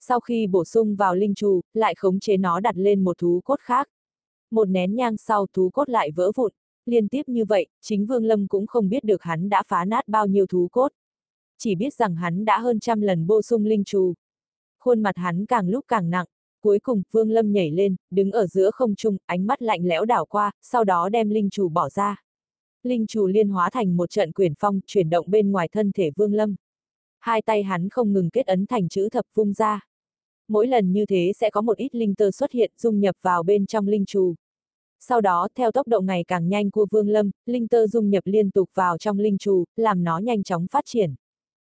Sau 0.00 0.20
khi 0.20 0.46
bổ 0.46 0.64
sung 0.64 0.96
vào 0.96 1.14
linh 1.14 1.34
trù, 1.34 1.60
lại 1.74 1.94
khống 1.94 2.20
chế 2.20 2.36
nó 2.36 2.60
đặt 2.60 2.76
lên 2.76 3.04
một 3.04 3.18
thú 3.18 3.40
cốt 3.44 3.60
khác. 3.60 3.88
Một 4.50 4.64
nén 4.64 4.94
nhang 4.94 5.16
sau 5.16 5.46
thú 5.52 5.70
cốt 5.70 5.88
lại 5.88 6.10
vỡ 6.10 6.32
vụn, 6.34 6.52
liên 6.86 7.08
tiếp 7.08 7.22
như 7.26 7.44
vậy, 7.44 7.66
chính 7.80 8.06
Vương 8.06 8.24
Lâm 8.24 8.48
cũng 8.48 8.66
không 8.66 8.88
biết 8.88 9.04
được 9.04 9.22
hắn 9.22 9.48
đã 9.48 9.62
phá 9.66 9.84
nát 9.84 10.08
bao 10.08 10.26
nhiêu 10.26 10.46
thú 10.46 10.68
cốt. 10.72 10.92
Chỉ 11.58 11.74
biết 11.74 11.94
rằng 11.94 12.16
hắn 12.16 12.44
đã 12.44 12.58
hơn 12.58 12.80
trăm 12.80 13.00
lần 13.00 13.26
bổ 13.26 13.42
sung 13.42 13.64
linh 13.64 13.84
trù. 13.84 14.14
Khuôn 14.78 15.02
mặt 15.02 15.16
hắn 15.16 15.46
càng 15.46 15.68
lúc 15.68 15.84
càng 15.88 16.10
nặng, 16.10 16.26
cuối 16.60 16.78
cùng 16.78 17.02
Vương 17.10 17.30
Lâm 17.30 17.52
nhảy 17.52 17.70
lên, 17.70 17.96
đứng 18.10 18.32
ở 18.32 18.46
giữa 18.46 18.70
không 18.70 18.94
trung, 18.94 19.16
ánh 19.26 19.46
mắt 19.46 19.62
lạnh 19.62 19.84
lẽo 19.84 20.04
đảo 20.04 20.26
qua, 20.26 20.50
sau 20.62 20.84
đó 20.84 21.08
đem 21.08 21.30
linh 21.30 21.50
trù 21.50 21.68
bỏ 21.68 21.88
ra. 21.88 22.22
Linh 22.82 23.06
trù 23.06 23.26
liên 23.26 23.48
hóa 23.48 23.70
thành 23.70 23.96
một 23.96 24.10
trận 24.10 24.32
quyển 24.32 24.52
phong, 24.58 24.80
chuyển 24.86 25.10
động 25.10 25.30
bên 25.30 25.52
ngoài 25.52 25.68
thân 25.72 25.92
thể 25.92 26.10
Vương 26.16 26.34
Lâm. 26.34 26.56
Hai 27.18 27.42
tay 27.42 27.62
hắn 27.62 27.88
không 27.88 28.12
ngừng 28.12 28.30
kết 28.30 28.46
ấn 28.46 28.66
thành 28.66 28.88
chữ 28.88 29.08
thập 29.08 29.24
vung 29.34 29.52
ra 29.52 29.88
mỗi 30.48 30.66
lần 30.66 30.92
như 30.92 31.06
thế 31.06 31.32
sẽ 31.36 31.50
có 31.50 31.60
một 31.60 31.76
ít 31.76 31.94
linh 31.94 32.14
tơ 32.14 32.30
xuất 32.30 32.52
hiện 32.52 32.72
dung 32.78 33.00
nhập 33.00 33.16
vào 33.22 33.42
bên 33.42 33.66
trong 33.66 33.86
linh 33.86 34.04
trù. 34.06 34.34
Sau 35.00 35.20
đó, 35.20 35.48
theo 35.54 35.72
tốc 35.72 35.88
độ 35.88 36.00
ngày 36.00 36.24
càng 36.28 36.48
nhanh 36.48 36.70
của 36.70 36.86
Vương 36.90 37.08
Lâm, 37.08 37.30
linh 37.46 37.68
tơ 37.68 37.86
dung 37.86 38.10
nhập 38.10 38.22
liên 38.26 38.50
tục 38.50 38.70
vào 38.74 38.98
trong 38.98 39.18
linh 39.18 39.38
trù, 39.38 39.64
làm 39.76 40.04
nó 40.04 40.18
nhanh 40.18 40.42
chóng 40.42 40.66
phát 40.70 40.84
triển. 40.86 41.14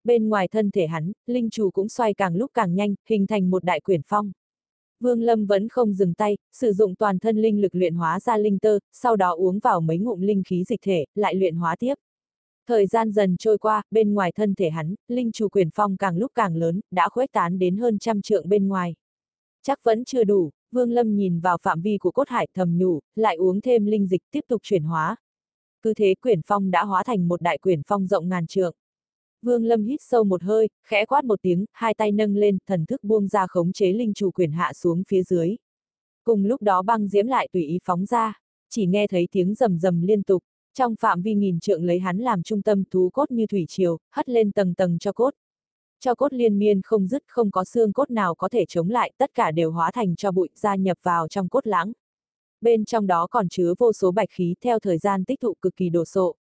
Bên 0.04 0.28
ngoài 0.28 0.48
thân 0.48 0.70
thể 0.70 0.86
hắn, 0.86 1.12
linh 1.26 1.50
trù 1.50 1.70
cũng 1.70 1.88
xoay 1.88 2.14
càng 2.14 2.36
lúc 2.36 2.50
càng 2.54 2.74
nhanh, 2.74 2.94
hình 3.08 3.26
thành 3.26 3.50
một 3.50 3.64
đại 3.64 3.80
quyển 3.80 4.00
phong. 4.06 4.32
Vương 5.02 5.22
Lâm 5.22 5.46
vẫn 5.46 5.68
không 5.68 5.92
dừng 5.92 6.14
tay, 6.14 6.36
sử 6.52 6.72
dụng 6.72 6.94
toàn 6.94 7.18
thân 7.18 7.36
linh 7.36 7.60
lực 7.60 7.74
luyện 7.74 7.94
hóa 7.94 8.20
ra 8.20 8.36
linh 8.36 8.58
tơ, 8.58 8.78
sau 8.92 9.16
đó 9.16 9.34
uống 9.34 9.58
vào 9.58 9.80
mấy 9.80 9.98
ngụm 9.98 10.20
linh 10.20 10.42
khí 10.46 10.64
dịch 10.64 10.80
thể, 10.82 11.04
lại 11.14 11.34
luyện 11.34 11.56
hóa 11.56 11.76
tiếp. 11.78 11.94
Thời 12.68 12.86
gian 12.86 13.12
dần 13.12 13.36
trôi 13.36 13.58
qua, 13.58 13.82
bên 13.90 14.14
ngoài 14.14 14.32
thân 14.34 14.54
thể 14.54 14.70
hắn, 14.70 14.94
linh 15.08 15.32
chủ 15.32 15.48
quyền 15.48 15.68
phong 15.74 15.96
càng 15.96 16.16
lúc 16.16 16.32
càng 16.34 16.56
lớn, 16.56 16.80
đã 16.90 17.08
khuếch 17.08 17.32
tán 17.32 17.58
đến 17.58 17.76
hơn 17.76 17.98
trăm 17.98 18.22
trượng 18.22 18.48
bên 18.48 18.68
ngoài. 18.68 18.94
Chắc 19.62 19.80
vẫn 19.84 20.04
chưa 20.04 20.24
đủ, 20.24 20.50
Vương 20.72 20.90
Lâm 20.90 21.16
nhìn 21.16 21.40
vào 21.40 21.58
phạm 21.62 21.80
vi 21.80 21.98
của 21.98 22.10
cốt 22.10 22.28
hải 22.28 22.48
thầm 22.54 22.78
nhủ, 22.78 23.00
lại 23.16 23.36
uống 23.36 23.60
thêm 23.60 23.84
linh 23.84 24.06
dịch 24.06 24.22
tiếp 24.30 24.44
tục 24.48 24.60
chuyển 24.64 24.82
hóa. 24.82 25.16
Cứ 25.82 25.94
thế 25.94 26.14
quyển 26.20 26.40
phong 26.46 26.70
đã 26.70 26.84
hóa 26.84 27.04
thành 27.04 27.28
một 27.28 27.42
đại 27.42 27.58
quyển 27.58 27.82
phong 27.86 28.06
rộng 28.06 28.28
ngàn 28.28 28.46
trượng. 28.46 28.74
Vương 29.42 29.64
Lâm 29.64 29.84
hít 29.84 30.00
sâu 30.02 30.24
một 30.24 30.42
hơi, 30.42 30.68
khẽ 30.86 31.06
quát 31.06 31.24
một 31.24 31.42
tiếng, 31.42 31.64
hai 31.72 31.94
tay 31.94 32.12
nâng 32.12 32.36
lên, 32.36 32.58
thần 32.66 32.86
thức 32.86 33.04
buông 33.04 33.28
ra 33.28 33.46
khống 33.46 33.72
chế 33.72 33.92
linh 33.92 34.14
chủ 34.14 34.30
quyền 34.30 34.52
hạ 34.52 34.72
xuống 34.72 35.02
phía 35.08 35.22
dưới. 35.22 35.56
Cùng 36.24 36.44
lúc 36.44 36.62
đó 36.62 36.82
băng 36.82 37.08
diễm 37.08 37.26
lại 37.26 37.48
tùy 37.52 37.62
ý 37.62 37.78
phóng 37.84 38.06
ra, 38.06 38.38
chỉ 38.70 38.86
nghe 38.86 39.06
thấy 39.06 39.28
tiếng 39.30 39.54
rầm 39.54 39.78
rầm 39.78 40.00
liên 40.00 40.22
tục. 40.22 40.42
Trong 40.74 40.94
phạm 41.00 41.22
vi 41.22 41.34
nghìn 41.34 41.60
trượng 41.60 41.84
lấy 41.84 41.98
hắn 41.98 42.18
làm 42.18 42.42
trung 42.42 42.62
tâm 42.62 42.84
thú 42.90 43.10
cốt 43.12 43.30
như 43.30 43.46
thủy 43.46 43.64
triều, 43.68 43.98
hất 44.10 44.28
lên 44.28 44.52
tầng 44.52 44.74
tầng 44.74 44.98
cho 44.98 45.12
cốt. 45.12 45.34
Cho 46.00 46.14
cốt 46.14 46.32
liên 46.32 46.58
miên 46.58 46.82
không 46.82 47.06
dứt 47.06 47.22
không 47.26 47.50
có 47.50 47.64
xương 47.64 47.92
cốt 47.92 48.10
nào 48.10 48.34
có 48.34 48.48
thể 48.48 48.64
chống 48.68 48.90
lại, 48.90 49.12
tất 49.18 49.30
cả 49.34 49.50
đều 49.50 49.70
hóa 49.70 49.90
thành 49.90 50.16
cho 50.16 50.32
bụi 50.32 50.48
gia 50.54 50.76
nhập 50.76 50.98
vào 51.02 51.28
trong 51.28 51.48
cốt 51.48 51.66
lãng. 51.66 51.92
Bên 52.60 52.84
trong 52.84 53.06
đó 53.06 53.26
còn 53.30 53.48
chứa 53.48 53.74
vô 53.78 53.92
số 53.92 54.12
bạch 54.12 54.28
khí 54.30 54.54
theo 54.60 54.78
thời 54.78 54.98
gian 54.98 55.24
tích 55.24 55.40
tụ 55.40 55.54
cực 55.62 55.76
kỳ 55.76 55.88
đồ 55.88 56.04
sộ. 56.04 56.34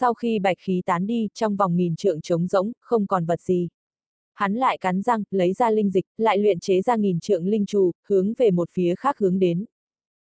Sau 0.00 0.14
khi 0.14 0.38
bạch 0.38 0.56
khí 0.60 0.82
tán 0.86 1.06
đi, 1.06 1.28
trong 1.34 1.56
vòng 1.56 1.76
nghìn 1.76 1.96
trượng 1.96 2.20
trống 2.20 2.46
rỗng, 2.46 2.72
không 2.80 3.06
còn 3.06 3.24
vật 3.24 3.40
gì. 3.40 3.68
Hắn 4.34 4.54
lại 4.54 4.78
cắn 4.78 5.02
răng, 5.02 5.22
lấy 5.30 5.52
ra 5.52 5.70
linh 5.70 5.90
dịch, 5.90 6.04
lại 6.16 6.38
luyện 6.38 6.60
chế 6.60 6.82
ra 6.82 6.96
nghìn 6.96 7.20
trượng 7.20 7.46
linh 7.46 7.66
trù, 7.66 7.90
hướng 8.08 8.32
về 8.38 8.50
một 8.50 8.68
phía 8.72 8.94
khác 8.94 9.18
hướng 9.18 9.38
đến. 9.38 9.64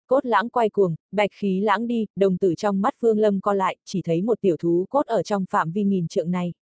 Cốt 0.06 0.26
lãng 0.26 0.48
quay 0.48 0.70
cuồng, 0.70 0.94
bạch 1.12 1.30
khí 1.32 1.60
lãng 1.60 1.86
đi, 1.86 2.06
đồng 2.16 2.38
tử 2.38 2.54
trong 2.54 2.80
mắt 2.80 2.94
Vương 3.00 3.18
Lâm 3.18 3.40
co 3.40 3.52
lại, 3.52 3.76
chỉ 3.84 4.02
thấy 4.02 4.22
một 4.22 4.40
tiểu 4.40 4.56
thú 4.56 4.86
cốt 4.90 5.06
ở 5.06 5.22
trong 5.22 5.44
phạm 5.50 5.72
vi 5.72 5.84
nghìn 5.84 6.08
trượng 6.08 6.30
này. 6.30 6.52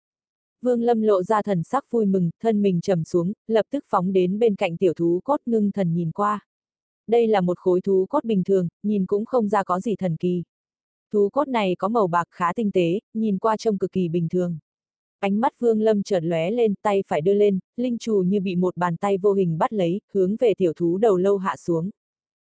Vương 0.62 0.82
Lâm 0.82 1.02
lộ 1.02 1.22
ra 1.22 1.42
thần 1.42 1.62
sắc 1.62 1.90
vui 1.90 2.06
mừng, 2.06 2.30
thân 2.40 2.62
mình 2.62 2.80
trầm 2.80 3.04
xuống, 3.04 3.32
lập 3.46 3.66
tức 3.70 3.84
phóng 3.88 4.12
đến 4.12 4.38
bên 4.38 4.54
cạnh 4.56 4.76
tiểu 4.76 4.94
thú 4.94 5.20
cốt 5.24 5.40
ngưng 5.46 5.72
thần 5.72 5.94
nhìn 5.94 6.12
qua. 6.12 6.46
Đây 7.06 7.26
là 7.26 7.40
một 7.40 7.58
khối 7.58 7.80
thú 7.80 8.06
cốt 8.06 8.24
bình 8.24 8.44
thường, 8.44 8.68
nhìn 8.82 9.06
cũng 9.06 9.24
không 9.24 9.48
ra 9.48 9.64
có 9.64 9.80
gì 9.80 9.96
thần 9.96 10.16
kỳ. 10.16 10.42
Thú 11.12 11.28
cốt 11.32 11.48
này 11.48 11.76
có 11.78 11.88
màu 11.88 12.06
bạc 12.06 12.28
khá 12.30 12.52
tinh 12.52 12.70
tế, 12.72 13.00
nhìn 13.14 13.38
qua 13.38 13.56
trông 13.56 13.78
cực 13.78 13.92
kỳ 13.92 14.08
bình 14.08 14.28
thường. 14.28 14.58
Ánh 15.20 15.40
mắt 15.40 15.52
Vương 15.58 15.80
Lâm 15.80 16.02
chợt 16.02 16.20
lóe 16.20 16.50
lên, 16.50 16.74
tay 16.82 17.02
phải 17.06 17.20
đưa 17.20 17.34
lên, 17.34 17.58
linh 17.76 17.98
trù 17.98 18.16
như 18.26 18.40
bị 18.40 18.56
một 18.56 18.76
bàn 18.76 18.96
tay 18.96 19.18
vô 19.18 19.32
hình 19.32 19.58
bắt 19.58 19.72
lấy, 19.72 20.00
hướng 20.12 20.36
về 20.36 20.54
tiểu 20.58 20.72
thú 20.76 20.98
đầu 20.98 21.16
lâu 21.16 21.36
hạ 21.36 21.56
xuống. 21.56 21.90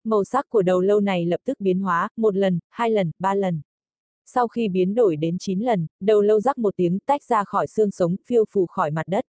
Màu 0.03 0.23
sắc 0.23 0.49
của 0.49 0.61
đầu 0.61 0.81
lâu 0.81 0.99
này 0.99 1.25
lập 1.25 1.39
tức 1.45 1.59
biến 1.59 1.79
hóa, 1.79 2.09
một 2.17 2.35
lần, 2.35 2.59
hai 2.69 2.89
lần, 2.89 3.11
ba 3.19 3.33
lần. 3.33 3.61
Sau 4.25 4.47
khi 4.47 4.69
biến 4.69 4.95
đổi 4.95 5.15
đến 5.15 5.37
9 5.39 5.59
lần, 5.59 5.87
đầu 5.99 6.21
lâu 6.21 6.39
rắc 6.39 6.57
một 6.57 6.75
tiếng 6.77 6.99
tách 6.99 7.23
ra 7.23 7.43
khỏi 7.43 7.67
xương 7.67 7.91
sống, 7.91 8.15
phiêu 8.25 8.45
phù 8.49 8.65
khỏi 8.65 8.91
mặt 8.91 9.07
đất. 9.07 9.25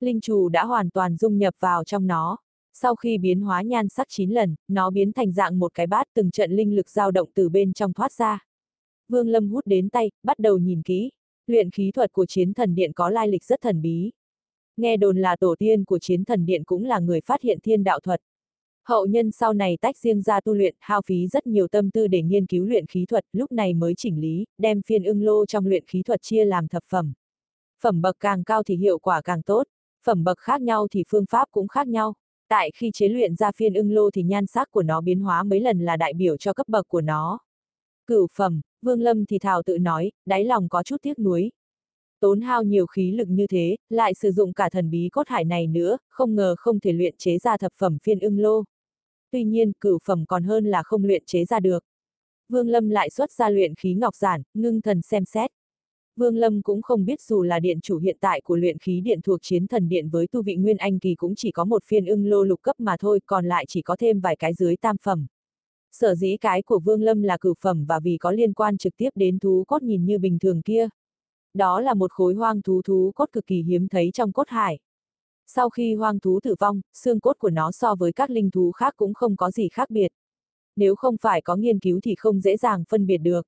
Linh 0.00 0.20
trù 0.20 0.48
đã 0.48 0.64
hoàn 0.64 0.90
toàn 0.90 1.16
dung 1.16 1.38
nhập 1.38 1.54
vào 1.58 1.84
trong 1.84 2.06
nó. 2.06 2.38
Sau 2.74 2.96
khi 2.96 3.18
biến 3.18 3.40
hóa 3.40 3.62
nhan 3.62 3.88
sắc 3.88 4.06
9 4.10 4.30
lần, 4.30 4.54
nó 4.68 4.90
biến 4.90 5.12
thành 5.12 5.32
dạng 5.32 5.58
một 5.58 5.74
cái 5.74 5.86
bát 5.86 6.06
từng 6.14 6.30
trận 6.30 6.52
linh 6.52 6.76
lực 6.76 6.90
dao 6.90 7.10
động 7.10 7.28
từ 7.34 7.48
bên 7.48 7.72
trong 7.72 7.92
thoát 7.92 8.12
ra. 8.12 8.46
Vương 9.12 9.28
Lâm 9.28 9.48
hút 9.48 9.66
đến 9.66 9.88
tay, 9.88 10.10
bắt 10.22 10.38
đầu 10.38 10.58
nhìn 10.58 10.82
kỹ. 10.82 11.10
Luyện 11.46 11.70
khí 11.70 11.90
thuật 11.94 12.12
của 12.12 12.26
chiến 12.26 12.54
thần 12.54 12.74
điện 12.74 12.92
có 12.92 13.10
lai 13.10 13.28
lịch 13.28 13.44
rất 13.44 13.60
thần 13.60 13.82
bí. 13.82 14.12
Nghe 14.76 14.96
đồn 14.96 15.18
là 15.18 15.36
tổ 15.36 15.54
tiên 15.58 15.84
của 15.84 15.98
chiến 15.98 16.24
thần 16.24 16.46
điện 16.46 16.64
cũng 16.64 16.84
là 16.84 16.98
người 16.98 17.20
phát 17.20 17.42
hiện 17.42 17.58
thiên 17.62 17.84
đạo 17.84 18.00
thuật. 18.00 18.20
Hậu 18.88 19.06
nhân 19.06 19.30
sau 19.30 19.52
này 19.52 19.78
tách 19.80 19.98
riêng 19.98 20.22
ra 20.22 20.40
tu 20.40 20.54
luyện, 20.54 20.74
hao 20.80 21.02
phí 21.02 21.28
rất 21.28 21.46
nhiều 21.46 21.68
tâm 21.68 21.90
tư 21.90 22.06
để 22.06 22.22
nghiên 22.22 22.46
cứu 22.46 22.64
luyện 22.64 22.86
khí 22.86 23.06
thuật, 23.08 23.24
lúc 23.32 23.52
này 23.52 23.74
mới 23.74 23.94
chỉnh 23.94 24.20
lý, 24.20 24.44
đem 24.58 24.82
phiên 24.82 25.04
ưng 25.04 25.22
lô 25.22 25.46
trong 25.46 25.66
luyện 25.66 25.84
khí 25.86 26.02
thuật 26.02 26.22
chia 26.22 26.44
làm 26.44 26.68
thập 26.68 26.82
phẩm. 26.88 27.12
Phẩm 27.82 28.02
bậc 28.02 28.16
càng 28.20 28.44
cao 28.44 28.62
thì 28.62 28.76
hiệu 28.76 28.98
quả 28.98 29.22
càng 29.22 29.42
tốt, 29.42 29.66
phẩm 30.04 30.24
bậc 30.24 30.38
khác 30.38 30.60
nhau 30.60 30.86
thì 30.90 31.04
phương 31.08 31.26
pháp 31.30 31.48
cũng 31.50 31.68
khác 31.68 31.88
nhau. 31.88 32.14
Tại 32.48 32.70
khi 32.74 32.90
chế 32.94 33.08
luyện 33.08 33.34
ra 33.34 33.52
phiên 33.52 33.74
ưng 33.74 33.92
lô 33.92 34.10
thì 34.10 34.22
nhan 34.22 34.46
sắc 34.46 34.70
của 34.70 34.82
nó 34.82 35.00
biến 35.00 35.20
hóa 35.20 35.42
mấy 35.42 35.60
lần 35.60 35.78
là 35.78 35.96
đại 35.96 36.12
biểu 36.12 36.36
cho 36.36 36.52
cấp 36.52 36.68
bậc 36.68 36.88
của 36.88 37.00
nó. 37.00 37.38
Cửu 38.06 38.26
phẩm, 38.36 38.60
Vương 38.82 39.00
Lâm 39.00 39.26
thì 39.26 39.38
thào 39.38 39.62
tự 39.62 39.78
nói, 39.78 40.12
đáy 40.26 40.44
lòng 40.44 40.68
có 40.68 40.82
chút 40.82 40.96
tiếc 41.02 41.18
nuối. 41.18 41.52
Tốn 42.20 42.40
hao 42.40 42.62
nhiều 42.62 42.86
khí 42.86 43.12
lực 43.12 43.28
như 43.28 43.46
thế, 43.46 43.76
lại 43.90 44.14
sử 44.14 44.30
dụng 44.30 44.52
cả 44.52 44.70
thần 44.70 44.90
bí 44.90 45.08
cốt 45.12 45.28
hải 45.28 45.44
này 45.44 45.66
nữa, 45.66 45.98
không 46.08 46.34
ngờ 46.34 46.54
không 46.58 46.80
thể 46.80 46.92
luyện 46.92 47.14
chế 47.18 47.38
ra 47.38 47.56
thập 47.56 47.72
phẩm 47.76 47.98
phiên 48.02 48.18
ưng 48.18 48.38
lô 48.38 48.64
tuy 49.32 49.44
nhiên 49.44 49.72
cửu 49.80 49.98
phẩm 50.04 50.24
còn 50.28 50.42
hơn 50.42 50.64
là 50.64 50.82
không 50.82 51.04
luyện 51.04 51.22
chế 51.26 51.44
ra 51.44 51.60
được. 51.60 51.84
Vương 52.48 52.68
Lâm 52.68 52.88
lại 52.88 53.10
xuất 53.10 53.32
ra 53.32 53.50
luyện 53.50 53.74
khí 53.74 53.94
ngọc 53.94 54.16
giản, 54.16 54.42
ngưng 54.54 54.80
thần 54.80 55.02
xem 55.02 55.24
xét. 55.24 55.50
Vương 56.16 56.36
Lâm 56.36 56.62
cũng 56.62 56.82
không 56.82 57.04
biết 57.04 57.20
dù 57.20 57.42
là 57.42 57.60
điện 57.60 57.80
chủ 57.80 57.98
hiện 57.98 58.16
tại 58.20 58.40
của 58.40 58.56
luyện 58.56 58.78
khí 58.78 59.00
điện 59.00 59.20
thuộc 59.22 59.38
chiến 59.42 59.66
thần 59.66 59.88
điện 59.88 60.08
với 60.08 60.26
tu 60.26 60.42
vị 60.42 60.56
Nguyên 60.56 60.76
Anh 60.76 60.98
kỳ 60.98 61.14
cũng 61.14 61.34
chỉ 61.34 61.50
có 61.50 61.64
một 61.64 61.84
phiên 61.84 62.06
ưng 62.06 62.26
lô 62.26 62.42
lục 62.42 62.62
cấp 62.62 62.80
mà 62.80 62.96
thôi, 63.00 63.20
còn 63.26 63.44
lại 63.44 63.64
chỉ 63.68 63.82
có 63.82 63.96
thêm 63.96 64.20
vài 64.20 64.36
cái 64.36 64.54
dưới 64.54 64.76
tam 64.76 64.96
phẩm. 65.02 65.26
Sở 65.92 66.14
dĩ 66.14 66.36
cái 66.40 66.62
của 66.62 66.78
Vương 66.78 67.02
Lâm 67.02 67.22
là 67.22 67.36
cửu 67.40 67.54
phẩm 67.60 67.84
và 67.84 68.00
vì 68.00 68.16
có 68.20 68.30
liên 68.30 68.52
quan 68.52 68.78
trực 68.78 68.96
tiếp 68.96 69.10
đến 69.14 69.38
thú 69.38 69.64
cốt 69.68 69.82
nhìn 69.82 70.04
như 70.04 70.18
bình 70.18 70.38
thường 70.38 70.62
kia. 70.62 70.88
Đó 71.54 71.80
là 71.80 71.94
một 71.94 72.12
khối 72.12 72.34
hoang 72.34 72.62
thú 72.62 72.82
thú 72.82 73.12
cốt 73.14 73.26
cực 73.32 73.46
kỳ 73.46 73.62
hiếm 73.62 73.88
thấy 73.88 74.10
trong 74.14 74.32
cốt 74.32 74.48
hải. 74.48 74.78
Sau 75.46 75.70
khi 75.70 75.94
hoang 75.94 76.20
thú 76.20 76.40
tử 76.42 76.54
vong, 76.58 76.80
xương 76.92 77.20
cốt 77.20 77.38
của 77.38 77.50
nó 77.50 77.72
so 77.72 77.94
với 77.94 78.12
các 78.12 78.30
linh 78.30 78.50
thú 78.50 78.72
khác 78.72 78.94
cũng 78.96 79.14
không 79.14 79.36
có 79.36 79.50
gì 79.50 79.68
khác 79.68 79.90
biệt. 79.90 80.08
Nếu 80.76 80.94
không 80.94 81.16
phải 81.20 81.42
có 81.42 81.56
nghiên 81.56 81.80
cứu 81.80 82.00
thì 82.02 82.14
không 82.14 82.40
dễ 82.40 82.56
dàng 82.56 82.84
phân 82.88 83.06
biệt 83.06 83.18
được. 83.18 83.46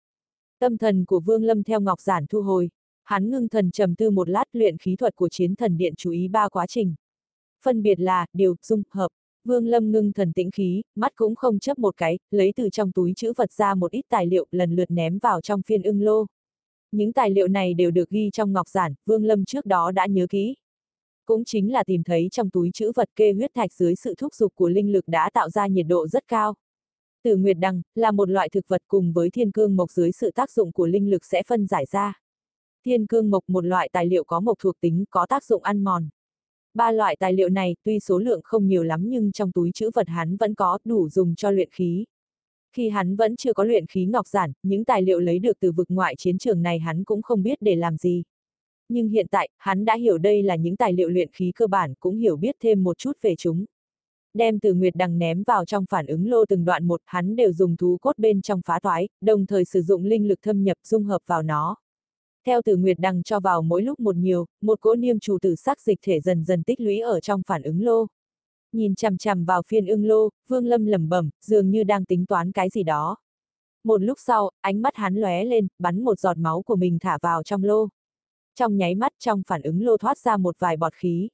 Tâm 0.59 0.79
thần 0.79 1.05
của 1.05 1.21
Vương 1.21 1.45
Lâm 1.45 1.63
theo 1.63 1.81
Ngọc 1.81 2.01
Giản 2.01 2.27
thu 2.27 2.43
hồi. 2.43 2.71
Hắn 3.05 3.31
ngưng 3.31 3.49
thần 3.49 3.71
trầm 3.71 3.95
tư 3.95 4.11
một 4.11 4.29
lát 4.29 4.45
luyện 4.53 4.79
khí 4.79 4.97
thuật 4.97 5.17
của 5.17 5.29
chiến 5.29 5.57
thần 5.57 5.77
điện 5.77 5.95
chú 5.97 6.11
ý 6.11 6.29
ba 6.29 6.49
quá 6.49 6.67
trình. 6.67 6.95
Phân 7.63 7.83
biệt 7.83 8.01
là, 8.01 8.27
điều, 8.33 8.57
dung, 8.63 8.83
hợp. 8.91 9.09
Vương 9.45 9.67
Lâm 9.67 9.93
ngưng 9.93 10.13
thần 10.13 10.33
tĩnh 10.33 10.51
khí, 10.51 10.83
mắt 10.95 11.13
cũng 11.15 11.35
không 11.35 11.59
chấp 11.59 11.79
một 11.79 11.97
cái, 11.97 12.19
lấy 12.31 12.53
từ 12.57 12.69
trong 12.71 12.93
túi 12.93 13.13
chữ 13.17 13.33
vật 13.37 13.53
ra 13.53 13.75
một 13.75 13.91
ít 13.91 14.05
tài 14.09 14.27
liệu 14.27 14.47
lần 14.51 14.77
lượt 14.77 14.91
ném 14.91 15.19
vào 15.19 15.41
trong 15.41 15.63
phiên 15.63 15.83
ưng 15.83 16.03
lô. 16.03 16.27
Những 16.93 17.13
tài 17.13 17.31
liệu 17.31 17.49
này 17.49 17.75
đều 17.75 17.91
được 17.91 18.11
ghi 18.11 18.31
trong 18.33 18.53
ngọc 18.53 18.69
giản, 18.69 18.95
Vương 19.07 19.25
Lâm 19.25 19.45
trước 19.45 19.67
đó 19.67 19.91
đã 19.91 20.07
nhớ 20.07 20.27
kỹ. 20.31 20.55
Cũng 21.27 21.45
chính 21.45 21.73
là 21.73 21.85
tìm 21.85 22.03
thấy 22.03 22.29
trong 22.33 22.51
túi 22.51 22.71
chữ 22.75 22.93
vật 22.95 23.09
kê 23.17 23.33
huyết 23.33 23.51
thạch 23.55 23.73
dưới 23.73 23.95
sự 23.95 24.15
thúc 24.15 24.35
giục 24.35 24.53
của 24.55 24.69
linh 24.69 24.93
lực 24.93 25.09
đã 25.09 25.31
tạo 25.35 25.51
ra 25.51 25.67
nhiệt 25.67 25.87
độ 25.89 26.07
rất 26.07 26.29
cao. 26.29 26.55
Tử 27.23 27.37
Nguyệt 27.37 27.57
Đằng, 27.59 27.83
là 27.95 28.11
một 28.11 28.31
loại 28.31 28.49
thực 28.49 28.69
vật 28.69 28.83
cùng 28.89 29.13
với 29.13 29.31
thiên 29.31 29.53
cương 29.53 29.77
mộc 29.77 29.91
dưới 29.91 30.13
sự 30.13 30.31
tác 30.31 30.51
dụng 30.51 30.73
của 30.73 30.87
linh 30.87 31.11
lực 31.11 31.25
sẽ 31.25 31.43
phân 31.47 31.67
giải 31.67 31.85
ra. 31.91 32.21
Thiên 32.85 33.07
cương 33.07 33.31
mộc 33.31 33.45
một 33.49 33.65
loại 33.65 33.89
tài 33.93 34.07
liệu 34.07 34.25
có 34.25 34.41
mộc 34.41 34.59
thuộc 34.59 34.81
tính 34.81 35.05
có 35.11 35.27
tác 35.27 35.45
dụng 35.45 35.63
ăn 35.63 35.85
mòn. 35.85 36.09
Ba 36.75 36.93
loại 36.93 37.17
tài 37.17 37.33
liệu 37.33 37.49
này 37.49 37.77
tuy 37.85 38.01
số 38.01 38.19
lượng 38.19 38.41
không 38.45 38.67
nhiều 38.67 38.83
lắm 38.83 39.11
nhưng 39.11 39.33
trong 39.33 39.53
túi 39.53 39.71
chữ 39.75 39.91
vật 39.95 40.09
hắn 40.09 40.37
vẫn 40.37 40.55
có 40.55 40.79
đủ 40.85 41.09
dùng 41.09 41.35
cho 41.35 41.51
luyện 41.51 41.69
khí. 41.73 42.05
Khi 42.77 42.89
hắn 42.89 43.17
vẫn 43.17 43.37
chưa 43.37 43.53
có 43.53 43.65
luyện 43.65 43.87
khí 43.87 44.05
ngọc 44.05 44.27
giản, 44.27 44.53
những 44.63 44.85
tài 44.85 45.03
liệu 45.03 45.21
lấy 45.21 45.39
được 45.39 45.61
từ 45.61 45.73
vực 45.73 45.87
ngoại 45.91 46.17
chiến 46.17 46.39
trường 46.39 46.63
này 46.63 46.79
hắn 46.79 47.05
cũng 47.05 47.23
không 47.23 47.43
biết 47.43 47.59
để 47.61 47.77
làm 47.77 47.97
gì. 47.97 48.23
Nhưng 48.89 49.09
hiện 49.09 49.27
tại, 49.31 49.49
hắn 49.57 49.85
đã 49.85 49.95
hiểu 49.95 50.19
đây 50.19 50.43
là 50.43 50.57
những 50.57 50.77
tài 50.77 50.93
liệu 50.93 51.09
luyện 51.09 51.29
khí 51.33 51.53
cơ 51.55 51.67
bản 51.67 51.95
cũng 52.01 52.17
hiểu 52.17 52.37
biết 52.37 52.57
thêm 52.61 52.85
một 52.85 52.99
chút 52.99 53.13
về 53.23 53.35
chúng. 53.39 53.65
Đem 54.35 54.61
từ 54.61 54.75
Nguyệt 54.75 54.95
Đằng 54.97 55.19
ném 55.19 55.43
vào 55.43 55.65
trong 55.65 55.85
phản 55.91 56.07
ứng 56.07 56.29
lô 56.29 56.45
từng 56.49 56.65
đoạn 56.65 56.85
một, 56.85 57.01
hắn 57.05 57.37
đều 57.37 57.53
dùng 57.53 57.77
thú 57.77 57.99
cốt 58.01 58.19
bên 58.19 58.43
trong 58.43 58.61
phá 58.67 58.81
thoái, 58.81 59.09
đồng 59.21 59.47
thời 59.47 59.65
sử 59.65 59.83
dụng 59.83 60.05
linh 60.05 60.29
lực 60.29 60.39
thâm 60.43 60.65
nhập 60.65 60.77
dung 60.85 61.05
hợp 61.05 61.23
vào 61.27 61.43
nó. 61.43 61.77
Theo 62.47 62.63
từ 62.65 62.77
Nguyệt 62.77 62.99
Đằng 62.99 63.23
cho 63.23 63.41
vào 63.41 63.63
mỗi 63.63 63.83
lúc 63.83 64.01
một 64.01 64.17
nhiều, 64.17 64.47
một 64.61 64.81
cỗ 64.81 64.95
niêm 64.95 65.19
chủ 65.19 65.39
tử 65.43 65.55
sắc 65.55 65.81
dịch 65.81 65.99
thể 66.03 66.21
dần 66.21 66.45
dần 66.45 66.63
tích 66.63 66.81
lũy 66.81 67.01
ở 67.01 67.21
trong 67.21 67.43
phản 67.47 67.63
ứng 67.63 67.85
lô. 67.85 68.07
Nhìn 68.73 68.95
chằm 68.95 69.17
chằm 69.17 69.45
vào 69.45 69.63
phiên 69.63 69.87
ưng 69.87 70.05
lô, 70.05 70.29
Vương 70.49 70.67
Lâm 70.67 70.87
lẩm 70.87 71.09
bẩm, 71.09 71.31
dường 71.45 71.71
như 71.71 71.85
đang 71.85 72.05
tính 72.05 72.27
toán 72.27 72.53
cái 72.53 72.69
gì 72.71 72.83
đó. 72.83 73.17
Một 73.85 74.03
lúc 74.03 74.19
sau, 74.21 74.51
ánh 74.61 74.83
mắt 74.83 74.97
hắn 74.97 75.15
lóe 75.15 75.45
lên, 75.45 75.67
bắn 75.79 76.01
một 76.03 76.21
giọt 76.21 76.39
máu 76.39 76.63
của 76.63 76.77
mình 76.77 76.99
thả 77.01 77.19
vào 77.23 77.43
trong 77.43 77.65
lô. 77.65 77.89
Trong 78.55 78.77
nháy 78.77 78.95
mắt 78.95 79.13
trong 79.19 79.43
phản 79.47 79.63
ứng 79.63 79.85
lô 79.85 79.97
thoát 79.97 80.19
ra 80.19 80.37
một 80.37 80.57
vài 80.59 80.77
bọt 80.77 80.95
khí. 80.95 81.29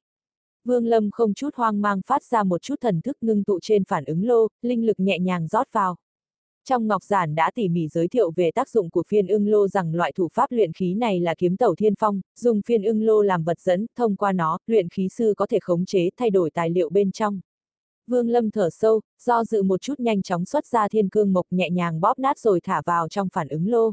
Vương 0.63 0.85
Lâm 0.85 1.11
không 1.11 1.33
chút 1.33 1.55
hoang 1.55 1.81
mang 1.81 2.01
phát 2.07 2.23
ra 2.23 2.43
một 2.43 2.61
chút 2.61 2.75
thần 2.81 3.01
thức 3.01 3.17
ngưng 3.21 3.43
tụ 3.43 3.59
trên 3.61 3.83
phản 3.83 4.05
ứng 4.05 4.27
lô, 4.27 4.47
linh 4.61 4.85
lực 4.85 4.99
nhẹ 4.99 5.19
nhàng 5.19 5.47
rót 5.47 5.67
vào. 5.71 5.97
Trong 6.65 6.87
Ngọc 6.87 7.03
Giản 7.03 7.35
đã 7.35 7.51
tỉ 7.55 7.69
mỉ 7.69 7.87
giới 7.87 8.07
thiệu 8.07 8.31
về 8.35 8.51
tác 8.51 8.69
dụng 8.69 8.89
của 8.89 9.03
phiên 9.07 9.27
ưng 9.27 9.47
lô 9.47 9.67
rằng 9.67 9.95
loại 9.95 10.11
thủ 10.11 10.27
pháp 10.33 10.51
luyện 10.51 10.73
khí 10.73 10.93
này 10.93 11.19
là 11.19 11.35
kiếm 11.37 11.57
tẩu 11.57 11.75
thiên 11.75 11.93
phong, 11.99 12.21
dùng 12.35 12.61
phiên 12.61 12.83
ưng 12.83 13.03
lô 13.03 13.21
làm 13.21 13.43
vật 13.43 13.59
dẫn, 13.59 13.85
thông 13.97 14.15
qua 14.15 14.31
nó, 14.31 14.57
luyện 14.67 14.89
khí 14.89 15.09
sư 15.09 15.33
có 15.37 15.47
thể 15.47 15.59
khống 15.61 15.85
chế 15.85 16.09
thay 16.17 16.29
đổi 16.29 16.49
tài 16.49 16.69
liệu 16.69 16.89
bên 16.89 17.11
trong. 17.11 17.39
Vương 18.07 18.29
Lâm 18.29 18.51
thở 18.51 18.69
sâu, 18.69 19.01
do 19.19 19.43
dự 19.43 19.63
một 19.63 19.81
chút 19.81 19.99
nhanh 19.99 20.21
chóng 20.21 20.45
xuất 20.45 20.65
ra 20.65 20.87
thiên 20.87 21.09
cương 21.09 21.33
mộc 21.33 21.45
nhẹ 21.51 21.69
nhàng 21.69 22.01
bóp 22.01 22.19
nát 22.19 22.39
rồi 22.39 22.61
thả 22.61 22.81
vào 22.85 23.09
trong 23.09 23.29
phản 23.29 23.47
ứng 23.47 23.69
lô. 23.69 23.91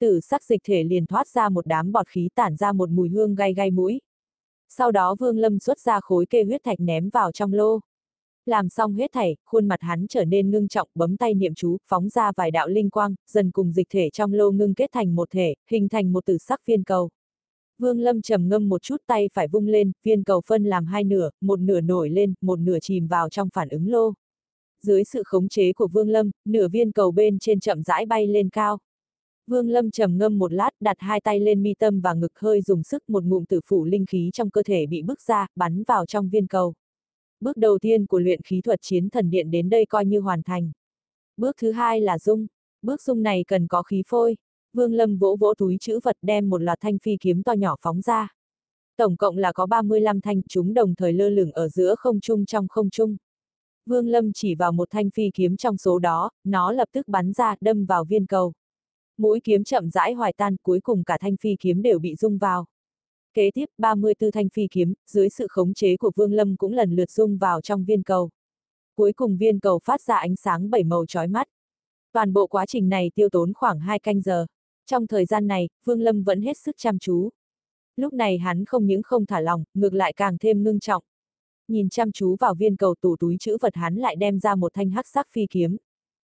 tử 0.00 0.20
sắc 0.20 0.44
dịch 0.44 0.60
thể 0.64 0.84
liền 0.84 1.06
thoát 1.06 1.28
ra 1.28 1.48
một 1.48 1.66
đám 1.66 1.92
bọt 1.92 2.08
khí 2.08 2.28
tản 2.34 2.56
ra 2.56 2.72
một 2.72 2.90
mùi 2.90 3.08
hương 3.08 3.34
gai 3.34 3.54
gai 3.54 3.70
mũi. 3.70 4.00
Sau 4.68 4.92
đó 4.92 5.14
Vương 5.18 5.38
Lâm 5.38 5.58
xuất 5.58 5.80
ra 5.80 6.00
khối 6.00 6.26
kê 6.26 6.44
huyết 6.44 6.60
thạch 6.64 6.80
ném 6.80 7.08
vào 7.08 7.32
trong 7.32 7.52
lô. 7.52 7.80
Làm 8.46 8.68
xong 8.68 8.94
hết 8.94 9.10
thảy, 9.12 9.36
khuôn 9.44 9.68
mặt 9.68 9.80
hắn 9.80 10.06
trở 10.08 10.24
nên 10.24 10.50
ngưng 10.50 10.68
trọng, 10.68 10.88
bấm 10.94 11.16
tay 11.16 11.34
niệm 11.34 11.54
chú, 11.54 11.76
phóng 11.88 12.08
ra 12.08 12.32
vài 12.36 12.50
đạo 12.50 12.68
linh 12.68 12.90
quang, 12.90 13.14
dần 13.28 13.50
cùng 13.50 13.72
dịch 13.72 13.86
thể 13.90 14.10
trong 14.10 14.32
lô 14.32 14.50
ngưng 14.50 14.74
kết 14.74 14.90
thành 14.92 15.14
một 15.14 15.30
thể, 15.30 15.54
hình 15.70 15.88
thành 15.88 16.12
một 16.12 16.26
tử 16.26 16.38
sắc 16.38 16.66
viên 16.66 16.84
cầu. 16.84 17.10
Vương 17.78 18.00
Lâm 18.00 18.22
trầm 18.22 18.48
ngâm 18.48 18.68
một 18.68 18.82
chút 18.82 18.96
tay 19.06 19.28
phải 19.32 19.48
vung 19.48 19.66
lên, 19.66 19.92
viên 20.02 20.24
cầu 20.24 20.40
phân 20.46 20.64
làm 20.64 20.86
hai 20.86 21.04
nửa, 21.04 21.30
một 21.40 21.60
nửa 21.60 21.80
nổi 21.80 22.10
lên, 22.10 22.34
một 22.40 22.58
nửa 22.58 22.78
chìm 22.80 23.06
vào 23.06 23.28
trong 23.28 23.48
phản 23.54 23.68
ứng 23.68 23.90
lô. 23.90 24.12
Dưới 24.82 25.04
sự 25.04 25.22
khống 25.26 25.48
chế 25.48 25.72
của 25.72 25.88
Vương 25.88 26.08
Lâm, 26.08 26.30
nửa 26.44 26.68
viên 26.68 26.92
cầu 26.92 27.12
bên 27.12 27.38
trên 27.38 27.60
chậm 27.60 27.82
rãi 27.82 28.06
bay 28.06 28.26
lên 28.26 28.48
cao. 28.48 28.78
Vương 29.46 29.68
Lâm 29.68 29.90
trầm 29.90 30.18
ngâm 30.18 30.38
một 30.38 30.52
lát, 30.52 30.70
đặt 30.80 30.96
hai 30.98 31.20
tay 31.20 31.40
lên 31.40 31.62
mi 31.62 31.74
tâm 31.78 32.00
và 32.00 32.14
ngực 32.14 32.38
hơi 32.38 32.62
dùng 32.62 32.82
sức 32.82 33.10
một 33.10 33.24
ngụm 33.24 33.44
tử 33.44 33.60
phủ 33.66 33.84
linh 33.84 34.06
khí 34.06 34.30
trong 34.32 34.50
cơ 34.50 34.62
thể 34.62 34.86
bị 34.86 35.02
bức 35.02 35.20
ra, 35.20 35.46
bắn 35.56 35.82
vào 35.82 36.06
trong 36.06 36.28
viên 36.28 36.46
cầu. 36.46 36.74
Bước 37.42 37.56
đầu 37.56 37.78
tiên 37.78 38.06
của 38.06 38.18
luyện 38.18 38.42
khí 38.42 38.60
thuật 38.60 38.78
chiến 38.82 39.10
thần 39.10 39.30
điện 39.30 39.50
đến 39.50 39.70
đây 39.70 39.86
coi 39.86 40.06
như 40.06 40.20
hoàn 40.20 40.42
thành. 40.42 40.72
Bước 41.36 41.56
thứ 41.60 41.72
hai 41.72 42.00
là 42.00 42.18
dung. 42.18 42.46
Bước 42.82 43.02
dung 43.02 43.22
này 43.22 43.44
cần 43.48 43.66
có 43.66 43.82
khí 43.82 44.02
phôi. 44.06 44.36
Vương 44.72 44.94
Lâm 44.94 45.18
vỗ 45.18 45.36
vỗ 45.40 45.54
túi 45.54 45.76
chữ 45.80 46.00
vật 46.02 46.16
đem 46.22 46.50
một 46.50 46.62
loạt 46.62 46.78
thanh 46.80 46.98
phi 46.98 47.16
kiếm 47.20 47.42
to 47.42 47.52
nhỏ 47.52 47.76
phóng 47.80 48.00
ra. 48.00 48.28
Tổng 48.96 49.16
cộng 49.16 49.36
là 49.36 49.52
có 49.52 49.66
35 49.66 50.20
thanh, 50.20 50.42
chúng 50.42 50.74
đồng 50.74 50.94
thời 50.94 51.12
lơ 51.12 51.28
lửng 51.28 51.52
ở 51.52 51.68
giữa 51.68 51.94
không 51.98 52.20
trung 52.20 52.46
trong 52.46 52.68
không 52.68 52.90
trung. 52.90 53.16
Vương 53.86 54.08
Lâm 54.08 54.32
chỉ 54.32 54.54
vào 54.54 54.72
một 54.72 54.88
thanh 54.90 55.10
phi 55.10 55.30
kiếm 55.34 55.56
trong 55.56 55.76
số 55.76 55.98
đó, 55.98 56.30
nó 56.44 56.72
lập 56.72 56.88
tức 56.92 57.08
bắn 57.08 57.32
ra, 57.32 57.54
đâm 57.60 57.84
vào 57.84 58.04
viên 58.04 58.26
cầu. 58.26 58.52
Mũi 59.16 59.40
kiếm 59.44 59.64
chậm 59.64 59.90
rãi 59.90 60.12
hoài 60.12 60.32
tan, 60.32 60.56
cuối 60.62 60.80
cùng 60.80 61.04
cả 61.04 61.18
thanh 61.20 61.36
phi 61.36 61.56
kiếm 61.60 61.82
đều 61.82 61.98
bị 61.98 62.14
rung 62.14 62.38
vào. 62.38 62.66
Kế 63.34 63.50
tiếp, 63.54 63.66
34 63.78 64.30
thanh 64.30 64.48
phi 64.48 64.66
kiếm, 64.70 64.94
dưới 65.06 65.28
sự 65.28 65.46
khống 65.50 65.74
chế 65.74 65.96
của 65.96 66.10
Vương 66.16 66.32
Lâm 66.32 66.56
cũng 66.56 66.72
lần 66.72 66.96
lượt 66.96 67.10
dung 67.10 67.38
vào 67.38 67.60
trong 67.60 67.84
viên 67.84 68.02
cầu. 68.02 68.30
Cuối 68.94 69.12
cùng 69.12 69.36
viên 69.36 69.60
cầu 69.60 69.78
phát 69.78 70.00
ra 70.02 70.16
ánh 70.16 70.36
sáng 70.36 70.70
bảy 70.70 70.84
màu 70.84 71.06
chói 71.06 71.28
mắt. 71.28 71.46
Toàn 72.12 72.32
bộ 72.32 72.46
quá 72.46 72.66
trình 72.66 72.88
này 72.88 73.10
tiêu 73.14 73.28
tốn 73.28 73.52
khoảng 73.52 73.80
2 73.80 73.98
canh 73.98 74.20
giờ. 74.20 74.46
Trong 74.86 75.06
thời 75.06 75.24
gian 75.24 75.46
này, 75.46 75.68
Vương 75.84 76.00
Lâm 76.00 76.22
vẫn 76.22 76.42
hết 76.42 76.58
sức 76.58 76.76
chăm 76.78 76.98
chú. 76.98 77.30
Lúc 77.96 78.12
này 78.12 78.38
hắn 78.38 78.64
không 78.64 78.86
những 78.86 79.02
không 79.02 79.26
thả 79.26 79.40
lòng, 79.40 79.64
ngược 79.74 79.94
lại 79.94 80.12
càng 80.16 80.38
thêm 80.38 80.62
ngưng 80.62 80.80
trọng. 80.80 81.02
Nhìn 81.68 81.88
chăm 81.88 82.12
chú 82.12 82.36
vào 82.36 82.54
viên 82.54 82.76
cầu 82.76 82.94
tủ 83.00 83.16
túi 83.16 83.36
chữ 83.40 83.56
vật 83.60 83.74
hắn 83.74 83.94
lại 83.94 84.16
đem 84.16 84.38
ra 84.38 84.54
một 84.54 84.74
thanh 84.74 84.90
hắc 84.90 85.06
sắc 85.06 85.26
phi 85.30 85.46
kiếm. 85.50 85.76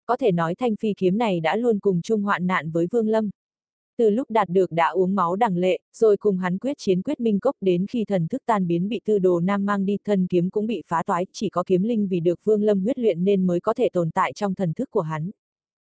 Có 0.05 0.17
thể 0.17 0.31
nói 0.31 0.55
thanh 0.55 0.75
phi 0.75 0.93
kiếm 0.97 1.17
này 1.17 1.39
đã 1.39 1.55
luôn 1.55 1.79
cùng 1.79 2.01
chung 2.01 2.21
hoạn 2.21 2.47
nạn 2.47 2.71
với 2.71 2.87
Vương 2.91 3.07
Lâm. 3.07 3.29
Từ 4.03 4.09
lúc 4.09 4.31
đạt 4.31 4.49
được 4.49 4.71
đã 4.71 4.87
uống 4.87 5.15
máu 5.15 5.35
đằng 5.35 5.57
lệ, 5.57 5.79
rồi 5.93 6.17
cùng 6.17 6.37
hắn 6.37 6.57
quyết 6.57 6.77
chiến 6.77 7.01
quyết 7.01 7.19
minh 7.19 7.39
cốc 7.39 7.55
đến 7.61 7.85
khi 7.89 8.05
thần 8.05 8.27
thức 8.27 8.41
tan 8.45 8.67
biến 8.67 8.89
bị 8.89 9.01
tư 9.05 9.19
đồ 9.19 9.39
nam 9.39 9.65
mang 9.65 9.85
đi 9.85 9.97
thân 10.05 10.27
kiếm 10.27 10.49
cũng 10.49 10.67
bị 10.67 10.83
phá 10.87 11.03
toái, 11.05 11.25
chỉ 11.33 11.49
có 11.49 11.63
kiếm 11.65 11.83
linh 11.83 12.07
vì 12.07 12.19
được 12.19 12.39
Vương 12.43 12.63
Lâm 12.63 12.81
huyết 12.81 12.99
luyện 12.99 13.23
nên 13.23 13.47
mới 13.47 13.59
có 13.59 13.73
thể 13.73 13.89
tồn 13.93 14.11
tại 14.11 14.33
trong 14.33 14.55
thần 14.55 14.73
thức 14.73 14.91
của 14.91 15.01
hắn. 15.01 15.31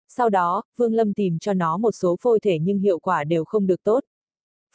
Sau 0.07 0.29
đó, 0.29 0.63
Vương 0.77 0.93
Lâm 0.93 1.13
tìm 1.13 1.39
cho 1.39 1.53
nó 1.53 1.77
một 1.77 1.91
số 1.91 2.15
phôi 2.21 2.39
thể 2.39 2.59
nhưng 2.59 2.79
hiệu 2.79 2.99
quả 2.99 3.23
đều 3.23 3.45
không 3.45 3.67
được 3.67 3.83
tốt. 3.83 4.03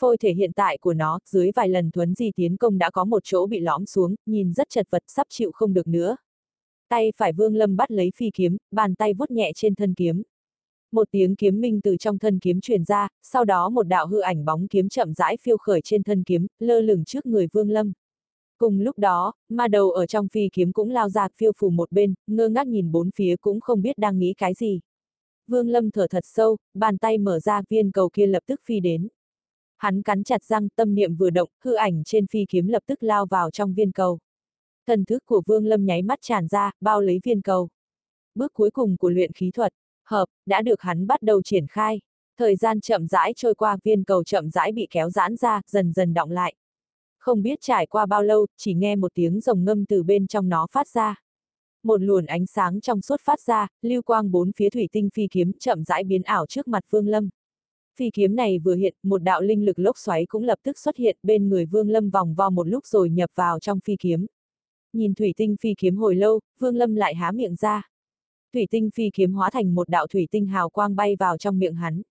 Phôi 0.00 0.18
thể 0.18 0.32
hiện 0.34 0.52
tại 0.52 0.78
của 0.78 0.94
nó, 0.94 1.18
dưới 1.26 1.50
vài 1.56 1.68
lần 1.68 1.90
thuấn 1.90 2.14
di 2.14 2.30
tiến 2.36 2.56
công 2.56 2.78
đã 2.78 2.90
có 2.90 3.04
một 3.04 3.22
chỗ 3.24 3.46
bị 3.46 3.60
lõm 3.60 3.86
xuống, 3.86 4.14
nhìn 4.26 4.52
rất 4.52 4.68
chật 4.68 4.86
vật 4.90 5.02
sắp 5.06 5.26
chịu 5.30 5.50
không 5.54 5.74
được 5.74 5.86
nữa. 5.86 6.16
Tay 6.88 7.12
phải 7.16 7.32
Vương 7.32 7.54
Lâm 7.54 7.76
bắt 7.76 7.90
lấy 7.90 8.10
phi 8.16 8.30
kiếm, 8.34 8.56
bàn 8.70 8.94
tay 8.94 9.14
vuốt 9.14 9.30
nhẹ 9.30 9.52
trên 9.54 9.74
thân 9.74 9.94
kiếm 9.94 10.22
một 10.94 11.08
tiếng 11.10 11.36
kiếm 11.36 11.60
minh 11.60 11.80
từ 11.80 11.96
trong 11.96 12.18
thân 12.18 12.38
kiếm 12.38 12.60
truyền 12.60 12.84
ra, 12.84 13.08
sau 13.22 13.44
đó 13.44 13.68
một 13.68 13.82
đạo 13.82 14.06
hư 14.06 14.20
ảnh 14.20 14.44
bóng 14.44 14.68
kiếm 14.68 14.88
chậm 14.88 15.14
rãi 15.14 15.36
phiêu 15.42 15.56
khởi 15.56 15.80
trên 15.84 16.02
thân 16.02 16.24
kiếm, 16.24 16.46
lơ 16.58 16.80
lửng 16.80 17.04
trước 17.04 17.26
người 17.26 17.46
Vương 17.52 17.70
Lâm. 17.70 17.92
Cùng 18.58 18.80
lúc 18.80 18.98
đó, 18.98 19.32
ma 19.48 19.68
đầu 19.68 19.90
ở 19.90 20.06
trong 20.06 20.28
phi 20.28 20.48
kiếm 20.52 20.72
cũng 20.72 20.90
lao 20.90 21.08
ra 21.08 21.28
phiêu 21.36 21.52
phù 21.56 21.70
một 21.70 21.92
bên, 21.92 22.14
ngơ 22.26 22.48
ngác 22.48 22.66
nhìn 22.66 22.92
bốn 22.92 23.10
phía 23.10 23.36
cũng 23.36 23.60
không 23.60 23.82
biết 23.82 23.98
đang 23.98 24.18
nghĩ 24.18 24.34
cái 24.36 24.54
gì. 24.54 24.80
Vương 25.46 25.68
Lâm 25.68 25.90
thở 25.90 26.06
thật 26.10 26.24
sâu, 26.26 26.56
bàn 26.74 26.98
tay 26.98 27.18
mở 27.18 27.40
ra 27.40 27.62
viên 27.70 27.92
cầu 27.92 28.08
kia 28.12 28.26
lập 28.26 28.42
tức 28.46 28.60
phi 28.64 28.80
đến. 28.80 29.08
Hắn 29.76 30.02
cắn 30.02 30.24
chặt 30.24 30.44
răng, 30.44 30.68
tâm 30.76 30.94
niệm 30.94 31.16
vừa 31.16 31.30
động, 31.30 31.48
hư 31.64 31.74
ảnh 31.74 32.02
trên 32.04 32.26
phi 32.26 32.44
kiếm 32.48 32.66
lập 32.66 32.82
tức 32.86 33.02
lao 33.02 33.26
vào 33.26 33.50
trong 33.50 33.74
viên 33.74 33.92
cầu. 33.92 34.18
Thần 34.86 35.04
thức 35.04 35.22
của 35.26 35.42
Vương 35.46 35.66
Lâm 35.66 35.86
nháy 35.86 36.02
mắt 36.02 36.18
tràn 36.22 36.48
ra, 36.48 36.70
bao 36.80 37.00
lấy 37.00 37.20
viên 37.24 37.42
cầu. 37.42 37.68
Bước 38.34 38.52
cuối 38.52 38.70
cùng 38.70 38.96
của 38.96 39.10
luyện 39.10 39.32
khí 39.32 39.50
thuật, 39.54 39.72
hợp, 40.06 40.26
đã 40.46 40.62
được 40.62 40.80
hắn 40.80 41.06
bắt 41.06 41.22
đầu 41.22 41.42
triển 41.42 41.66
khai. 41.66 42.00
Thời 42.38 42.56
gian 42.56 42.80
chậm 42.80 43.06
rãi 43.06 43.32
trôi 43.36 43.54
qua 43.54 43.76
viên 43.84 44.04
cầu 44.04 44.24
chậm 44.24 44.50
rãi 44.50 44.72
bị 44.72 44.86
kéo 44.90 45.10
giãn 45.10 45.36
ra, 45.36 45.60
dần 45.66 45.92
dần 45.92 46.14
động 46.14 46.30
lại. 46.30 46.54
Không 47.18 47.42
biết 47.42 47.58
trải 47.60 47.86
qua 47.86 48.06
bao 48.06 48.22
lâu, 48.22 48.46
chỉ 48.56 48.74
nghe 48.74 48.96
một 48.96 49.14
tiếng 49.14 49.40
rồng 49.40 49.64
ngâm 49.64 49.84
từ 49.86 50.02
bên 50.02 50.26
trong 50.26 50.48
nó 50.48 50.66
phát 50.72 50.88
ra. 50.88 51.20
Một 51.82 52.00
luồn 52.00 52.26
ánh 52.26 52.46
sáng 52.46 52.80
trong 52.80 53.02
suốt 53.02 53.20
phát 53.20 53.40
ra, 53.40 53.68
lưu 53.82 54.02
quang 54.02 54.30
bốn 54.30 54.52
phía 54.52 54.70
thủy 54.70 54.88
tinh 54.92 55.08
phi 55.14 55.26
kiếm 55.30 55.52
chậm 55.60 55.84
rãi 55.84 56.04
biến 56.04 56.22
ảo 56.22 56.46
trước 56.46 56.68
mặt 56.68 56.84
Vương 56.90 57.08
Lâm. 57.08 57.28
Phi 57.96 58.10
kiếm 58.10 58.36
này 58.36 58.58
vừa 58.58 58.74
hiện, 58.74 58.94
một 59.02 59.22
đạo 59.22 59.40
linh 59.40 59.64
lực 59.64 59.78
lốc 59.78 59.98
xoáy 59.98 60.26
cũng 60.26 60.42
lập 60.44 60.58
tức 60.62 60.78
xuất 60.78 60.96
hiện 60.96 61.16
bên 61.22 61.48
người 61.48 61.66
Vương 61.66 61.88
Lâm 61.90 62.10
vòng 62.10 62.34
vo 62.34 62.50
một 62.50 62.68
lúc 62.68 62.86
rồi 62.86 63.10
nhập 63.10 63.30
vào 63.34 63.60
trong 63.60 63.80
phi 63.80 63.96
kiếm. 63.96 64.26
Nhìn 64.92 65.14
thủy 65.14 65.34
tinh 65.36 65.56
phi 65.60 65.74
kiếm 65.78 65.96
hồi 65.96 66.14
lâu, 66.14 66.40
Vương 66.58 66.76
Lâm 66.76 66.94
lại 66.94 67.14
há 67.14 67.30
miệng 67.32 67.54
ra 67.54 67.93
thủy 68.54 68.66
tinh 68.70 68.90
phi 68.94 69.10
kiếm 69.14 69.32
hóa 69.32 69.50
thành 69.50 69.74
một 69.74 69.88
đạo 69.88 70.06
thủy 70.06 70.28
tinh 70.30 70.46
hào 70.46 70.68
quang 70.68 70.96
bay 70.96 71.16
vào 71.16 71.38
trong 71.38 71.58
miệng 71.58 71.74
hắn. 71.74 72.02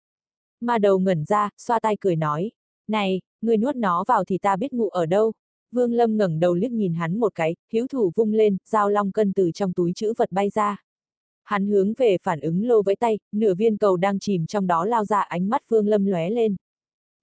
Ma 0.62 0.78
đầu 0.78 1.00
ngẩn 1.00 1.26
ra, 1.26 1.50
xoa 1.58 1.80
tay 1.80 1.98
cười 2.02 2.16
nói, 2.16 2.52
này, 2.88 3.22
người 3.42 3.58
nuốt 3.58 3.76
nó 3.76 4.04
vào 4.08 4.24
thì 4.26 4.38
ta 4.38 4.56
biết 4.56 4.74
ngụ 4.74 4.90
ở 4.90 5.06
đâu. 5.06 5.34
Vương 5.72 5.94
Lâm 5.94 6.18
ngẩng 6.18 6.40
đầu 6.40 6.54
liếc 6.54 6.72
nhìn 6.72 6.94
hắn 6.94 7.20
một 7.20 7.36
cái, 7.36 7.56
hiếu 7.74 7.88
thủ 7.88 8.12
vung 8.16 8.34
lên, 8.34 8.58
dao 8.66 8.90
long 8.90 9.12
cân 9.12 9.34
từ 9.34 9.52
trong 9.52 9.74
túi 9.74 9.94
chữ 9.96 10.14
vật 10.18 10.32
bay 10.32 10.50
ra. 10.50 10.84
Hắn 11.44 11.68
hướng 11.68 11.94
về 11.94 12.18
phản 12.24 12.40
ứng 12.40 12.68
lô 12.68 12.82
với 12.82 12.96
tay, 12.96 13.20
nửa 13.32 13.54
viên 13.54 13.78
cầu 13.78 13.98
đang 13.98 14.20
chìm 14.20 14.46
trong 14.46 14.68
đó 14.68 14.86
lao 14.86 15.06
ra 15.06 15.22
ánh 15.22 15.50
mắt 15.50 15.62
Vương 15.70 15.88
Lâm 15.88 16.06
lóe 16.06 16.30
lên. 16.30 16.56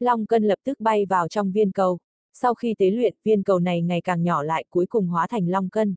Long 0.01 0.27
cân 0.27 0.45
lập 0.45 0.59
tức 0.65 0.81
bay 0.81 1.07
vào 1.07 1.29
trong 1.29 1.53
viên 1.53 1.73
cầu. 1.73 1.99
Sau 2.33 2.55
khi 2.55 2.75
tế 2.79 2.91
luyện, 2.91 3.15
viên 3.25 3.43
cầu 3.43 3.59
này 3.59 3.83
ngày 3.83 4.01
càng 4.01 4.23
nhỏ 4.23 4.43
lại 4.43 4.65
cuối 4.71 4.87
cùng 4.87 5.07
hóa 5.07 5.27
thành 5.27 5.49
long 5.49 5.69
cân. 5.69 5.95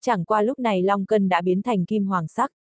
Chẳng 0.00 0.24
qua 0.24 0.42
lúc 0.42 0.58
này 0.58 0.82
long 0.82 1.06
cân 1.06 1.28
đã 1.28 1.42
biến 1.42 1.62
thành 1.62 1.84
kim 1.84 2.06
hoàng 2.06 2.28
sắc. 2.28 2.52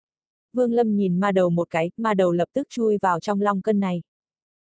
Vương 0.53 0.73
Lâm 0.73 0.97
nhìn 0.97 1.21
ma 1.21 1.33
đầu 1.33 1.51
một 1.51 1.71
cái, 1.71 1.91
ma 1.97 2.15
đầu 2.15 2.33
lập 2.33 2.49
tức 2.53 2.67
chui 2.71 2.99
vào 3.03 3.21
trong 3.21 3.41
long 3.41 3.63
cân 3.63 3.81
này. 3.81 4.03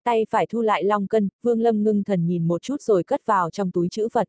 Tay 0.05 0.27
phải 0.31 0.47
thu 0.47 0.61
lại 0.61 0.85
long 0.85 1.07
cân, 1.07 1.29
Vương 1.43 1.61
Lâm 1.61 1.83
ngưng 1.83 2.05
thần 2.05 2.27
nhìn 2.27 2.49
một 2.49 2.63
chút 2.63 2.83
rồi 2.83 3.05
cất 3.05 3.27
vào 3.27 3.51
trong 3.51 3.71
túi 3.71 3.89
chữ 3.89 4.09
vật. 4.13 4.29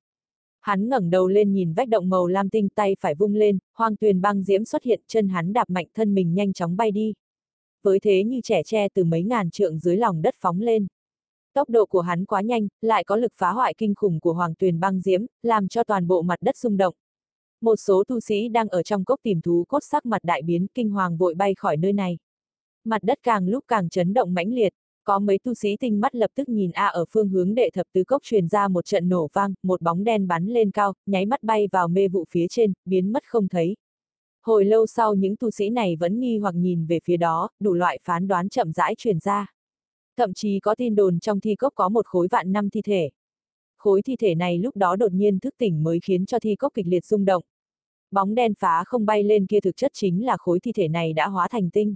Hắn 0.62 0.90
ngẩng 0.90 1.10
đầu 1.10 1.28
lên 1.28 1.54
nhìn 1.54 1.74
vách 1.74 1.90
động 1.90 2.10
màu 2.10 2.28
lam 2.28 2.50
tinh 2.50 2.70
tay 2.76 2.96
phải 3.00 3.16
vung 3.16 3.36
lên, 3.36 3.58
hoang 3.74 3.96
tuyền 3.96 4.22
băng 4.22 4.44
diễm 4.44 4.66
xuất 4.66 4.84
hiện 4.84 5.02
chân 5.08 5.28
hắn 5.30 5.54
đạp 5.54 5.70
mạnh 5.70 5.88
thân 5.94 6.14
mình 6.14 6.34
nhanh 6.34 6.54
chóng 6.54 6.78
bay 6.78 6.92
đi. 6.92 7.14
Với 7.82 8.00
thế 8.00 8.24
như 8.24 8.42
trẻ 8.44 8.64
tre 8.66 8.88
từ 8.94 9.04
mấy 9.04 9.24
ngàn 9.24 9.52
trượng 9.52 9.80
dưới 9.80 9.98
lòng 9.98 10.22
đất 10.22 10.36
phóng 10.38 10.62
lên. 10.62 10.88
Tốc 11.54 11.70
độ 11.70 11.86
của 11.86 12.02
hắn 12.02 12.26
quá 12.26 12.42
nhanh, 12.42 12.68
lại 12.82 13.04
có 13.04 13.16
lực 13.16 13.32
phá 13.36 13.52
hoại 13.52 13.74
kinh 13.78 13.96
khủng 13.96 14.20
của 14.20 14.34
hoàng 14.34 14.56
tuyền 14.56 14.80
băng 14.80 15.00
diễm, 15.00 15.26
làm 15.44 15.68
cho 15.68 15.84
toàn 15.84 16.08
bộ 16.08 16.22
mặt 16.22 16.42
đất 16.42 16.58
rung 16.58 16.78
động. 16.78 16.94
Một 17.64 17.76
số 17.76 18.04
tu 18.08 18.20
sĩ 18.20 18.50
đang 18.50 18.68
ở 18.68 18.84
trong 18.84 19.06
cốc 19.06 19.20
tìm 19.24 19.42
thú 19.42 19.66
cốt 19.68 19.80
sắc 19.92 20.06
mặt 20.06 20.24
đại 20.24 20.42
biến, 20.42 20.68
kinh 20.74 20.90
hoàng 20.90 21.18
vội 21.18 21.34
bay 21.34 21.56
khỏi 21.56 21.78
nơi 21.78 21.94
này. 21.94 22.18
Mặt 22.84 23.04
đất 23.04 23.20
càng 23.24 23.48
lúc 23.48 23.64
càng 23.68 23.90
chấn 23.90 24.14
động 24.14 24.34
mãnh 24.34 24.54
liệt, 24.54 24.74
có 25.04 25.20
mấy 25.20 25.40
tu 25.44 25.54
sĩ 25.54 25.78
tinh 25.80 26.02
mắt 26.02 26.16
lập 26.16 26.32
tức 26.36 26.50
nhìn 26.50 26.72
A 26.72 26.86
ở 26.86 27.06
phương 27.10 27.30
hướng 27.30 27.56
đệ 27.56 27.70
thập 27.74 27.88
tứ 27.94 28.04
cốc 28.04 28.22
truyền 28.24 28.48
ra 28.48 28.68
một 28.68 28.86
trận 28.86 29.10
nổ 29.10 29.30
vang, 29.34 29.54
một 29.64 29.82
bóng 29.82 30.04
đen 30.04 30.28
bắn 30.28 30.46
lên 30.46 30.72
cao, 30.72 30.94
nháy 31.06 31.26
mắt 31.26 31.44
bay 31.44 31.68
vào 31.72 31.88
mê 31.88 32.08
vụ 32.08 32.26
phía 32.30 32.46
trên, 32.50 32.74
biến 32.86 33.12
mất 33.12 33.24
không 33.26 33.48
thấy. 33.48 33.76
Hồi 34.46 34.66
lâu 34.66 34.88
sau 34.88 35.14
những 35.14 35.36
tu 35.36 35.52
sĩ 35.52 35.70
này 35.70 35.96
vẫn 35.96 36.20
nghi 36.20 36.38
hoặc 36.38 36.56
nhìn 36.56 36.86
về 36.86 37.00
phía 37.04 37.18
đó, 37.18 37.50
đủ 37.60 37.74
loại 37.74 38.00
phán 38.04 38.28
đoán 38.28 38.50
chậm 38.50 38.72
rãi 38.72 38.96
truyền 38.98 39.20
ra. 39.20 39.54
Thậm 40.18 40.34
chí 40.34 40.60
có 40.60 40.76
tin 40.76 40.96
đồn 40.96 41.20
trong 41.20 41.40
thi 41.40 41.56
cốc 41.56 41.74
có 41.76 41.90
một 41.90 42.06
khối 42.06 42.28
vạn 42.32 42.52
năm 42.52 42.70
thi 42.70 42.82
thể. 42.82 43.10
Khối 43.78 44.02
thi 44.02 44.16
thể 44.16 44.36
này 44.36 44.58
lúc 44.58 44.76
đó 44.76 44.96
đột 44.96 45.12
nhiên 45.12 45.40
thức 45.40 45.54
tỉnh 45.58 45.84
mới 45.84 46.00
khiến 46.00 46.26
cho 46.26 46.40
thi 46.40 46.56
cốc 46.56 46.74
kịch 46.76 46.88
liệt 46.88 47.06
rung 47.06 47.26
động. 47.26 47.44
Bóng 48.14 48.36
đen 48.36 48.54
phá 48.60 48.84
không 48.88 49.06
bay 49.06 49.24
lên 49.24 49.46
kia 49.46 49.60
thực 49.60 49.76
chất 49.76 49.92
chính 49.94 50.26
là 50.26 50.38
khối 50.38 50.60
thi 50.60 50.72
thể 50.72 50.88
này 50.88 51.14
đã 51.14 51.28
hóa 51.28 51.48
thành 51.48 51.70
tinh. 51.70 51.96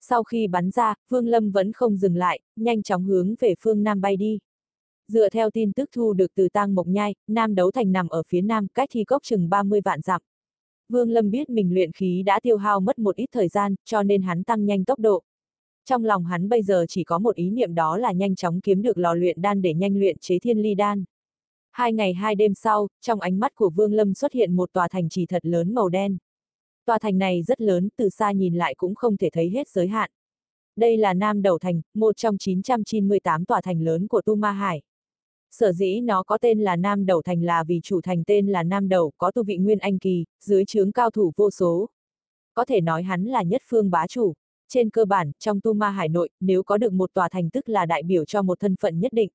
Sau 0.00 0.22
khi 0.22 0.46
bắn 0.46 0.70
ra, 0.70 0.94
Vương 1.08 1.26
Lâm 1.26 1.50
vẫn 1.50 1.72
không 1.72 1.96
dừng 1.96 2.16
lại, 2.16 2.40
nhanh 2.56 2.82
chóng 2.82 3.04
hướng 3.04 3.34
về 3.40 3.54
phương 3.60 3.82
Nam 3.82 4.00
bay 4.00 4.16
đi. 4.16 4.38
Dựa 5.08 5.28
theo 5.28 5.50
tin 5.50 5.72
tức 5.72 5.90
thu 5.94 6.12
được 6.12 6.34
từ 6.34 6.48
tang 6.48 6.74
Mộc 6.74 6.86
Nhai, 6.86 7.14
Nam 7.28 7.54
Đấu 7.54 7.70
Thành 7.70 7.92
nằm 7.92 8.08
ở 8.08 8.22
phía 8.28 8.40
Nam, 8.40 8.66
cách 8.74 8.88
thi 8.92 9.04
cốc 9.04 9.22
chừng 9.22 9.48
30 9.48 9.80
vạn 9.84 10.00
dặm. 10.00 10.20
Vương 10.88 11.10
Lâm 11.10 11.30
biết 11.30 11.50
mình 11.50 11.74
luyện 11.74 11.92
khí 11.92 12.22
đã 12.26 12.40
tiêu 12.42 12.56
hao 12.56 12.80
mất 12.80 12.98
một 12.98 13.16
ít 13.16 13.26
thời 13.32 13.48
gian, 13.48 13.74
cho 13.84 14.02
nên 14.02 14.22
hắn 14.22 14.44
tăng 14.44 14.66
nhanh 14.66 14.84
tốc 14.84 14.98
độ. 14.98 15.22
Trong 15.84 16.04
lòng 16.04 16.24
hắn 16.24 16.48
bây 16.48 16.62
giờ 16.62 16.84
chỉ 16.88 17.04
có 17.04 17.18
một 17.18 17.36
ý 17.36 17.50
niệm 17.50 17.74
đó 17.74 17.96
là 17.96 18.12
nhanh 18.12 18.34
chóng 18.34 18.60
kiếm 18.60 18.82
được 18.82 18.98
lò 18.98 19.14
luyện 19.14 19.42
đan 19.42 19.62
để 19.62 19.74
nhanh 19.74 19.96
luyện 19.96 20.16
chế 20.18 20.38
thiên 20.38 20.58
ly 20.58 20.74
đan. 20.74 21.04
Hai 21.72 21.92
ngày 21.92 22.14
hai 22.14 22.34
đêm 22.34 22.54
sau, 22.54 22.88
trong 23.00 23.20
ánh 23.20 23.38
mắt 23.38 23.54
của 23.54 23.70
Vương 23.70 23.92
Lâm 23.92 24.14
xuất 24.14 24.32
hiện 24.32 24.56
một 24.56 24.72
tòa 24.72 24.88
thành 24.88 25.08
trì 25.08 25.26
thật 25.26 25.46
lớn 25.46 25.74
màu 25.74 25.88
đen. 25.88 26.18
Tòa 26.86 26.98
thành 26.98 27.18
này 27.18 27.42
rất 27.42 27.60
lớn, 27.60 27.88
từ 27.96 28.08
xa 28.08 28.32
nhìn 28.32 28.54
lại 28.54 28.74
cũng 28.74 28.94
không 28.94 29.16
thể 29.16 29.30
thấy 29.32 29.50
hết 29.50 29.68
giới 29.68 29.88
hạn. 29.88 30.10
Đây 30.76 30.96
là 30.96 31.14
Nam 31.14 31.42
Đầu 31.42 31.58
Thành, 31.58 31.80
một 31.94 32.16
trong 32.16 32.38
998 32.38 33.44
tòa 33.44 33.60
thành 33.60 33.80
lớn 33.80 34.08
của 34.08 34.22
Tu 34.22 34.34
Ma 34.34 34.52
Hải. 34.52 34.82
Sở 35.50 35.72
dĩ 35.72 36.00
nó 36.00 36.22
có 36.22 36.38
tên 36.38 36.60
là 36.60 36.76
Nam 36.76 37.06
Đầu 37.06 37.22
Thành 37.22 37.42
là 37.42 37.64
vì 37.64 37.80
chủ 37.82 38.00
thành 38.00 38.22
tên 38.26 38.46
là 38.46 38.62
Nam 38.62 38.88
Đầu, 38.88 39.12
có 39.18 39.30
tu 39.30 39.44
vị 39.44 39.56
Nguyên 39.56 39.78
Anh 39.78 39.98
Kỳ, 39.98 40.24
dưới 40.40 40.64
trướng 40.64 40.92
cao 40.92 41.10
thủ 41.10 41.32
vô 41.36 41.50
số. 41.50 41.88
Có 42.54 42.64
thể 42.64 42.80
nói 42.80 43.02
hắn 43.02 43.24
là 43.24 43.42
nhất 43.42 43.62
phương 43.68 43.90
bá 43.90 44.06
chủ. 44.06 44.32
Trên 44.68 44.90
cơ 44.90 45.04
bản, 45.04 45.32
trong 45.38 45.60
Tu 45.60 45.72
Ma 45.72 45.90
Hải 45.90 46.08
nội, 46.08 46.28
nếu 46.40 46.62
có 46.62 46.78
được 46.78 46.92
một 46.92 47.10
tòa 47.14 47.28
thành 47.28 47.50
tức 47.50 47.68
là 47.68 47.86
đại 47.86 48.02
biểu 48.02 48.24
cho 48.24 48.42
một 48.42 48.60
thân 48.60 48.76
phận 48.80 49.00
nhất 49.00 49.12
định. 49.12 49.30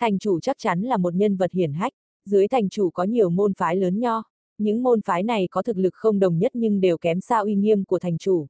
Thành 0.00 0.18
chủ 0.18 0.40
chắc 0.40 0.56
chắn 0.58 0.82
là 0.82 0.96
một 0.96 1.14
nhân 1.14 1.36
vật 1.36 1.52
hiển 1.52 1.72
hách, 1.72 1.92
dưới 2.26 2.48
thành 2.48 2.68
chủ 2.68 2.90
có 2.90 3.04
nhiều 3.04 3.30
môn 3.30 3.54
phái 3.54 3.76
lớn 3.76 4.00
nho. 4.00 4.22
Những 4.58 4.82
môn 4.82 5.00
phái 5.02 5.22
này 5.22 5.48
có 5.50 5.62
thực 5.62 5.76
lực 5.76 5.94
không 5.94 6.18
đồng 6.18 6.38
nhất 6.38 6.52
nhưng 6.54 6.80
đều 6.80 6.98
kém 6.98 7.20
xa 7.20 7.38
uy 7.38 7.54
nghiêm 7.54 7.84
của 7.84 7.98
thành 7.98 8.18
chủ. 8.18 8.46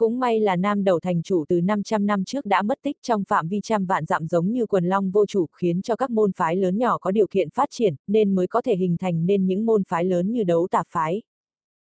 Cũng 0.00 0.18
may 0.18 0.40
là 0.40 0.56
nam 0.56 0.84
đầu 0.84 1.00
thành 1.00 1.22
chủ 1.22 1.44
từ 1.48 1.60
500 1.60 2.06
năm 2.06 2.24
trước 2.24 2.46
đã 2.46 2.62
mất 2.62 2.78
tích 2.82 2.96
trong 3.02 3.24
phạm 3.28 3.48
vi 3.48 3.60
trăm 3.62 3.86
vạn 3.86 4.04
dặm 4.04 4.26
giống 4.26 4.52
như 4.52 4.66
quần 4.66 4.84
long 4.84 5.10
vô 5.10 5.26
chủ 5.26 5.46
khiến 5.52 5.82
cho 5.82 5.96
các 5.96 6.10
môn 6.10 6.32
phái 6.32 6.56
lớn 6.56 6.78
nhỏ 6.78 6.98
có 6.98 7.10
điều 7.10 7.26
kiện 7.30 7.50
phát 7.50 7.68
triển 7.70 7.94
nên 8.06 8.34
mới 8.34 8.46
có 8.46 8.62
thể 8.62 8.76
hình 8.76 8.96
thành 8.96 9.26
nên 9.26 9.46
những 9.46 9.66
môn 9.66 9.82
phái 9.88 10.04
lớn 10.04 10.32
như 10.32 10.44
đấu 10.44 10.68
tạp 10.70 10.86
phái. 10.88 11.22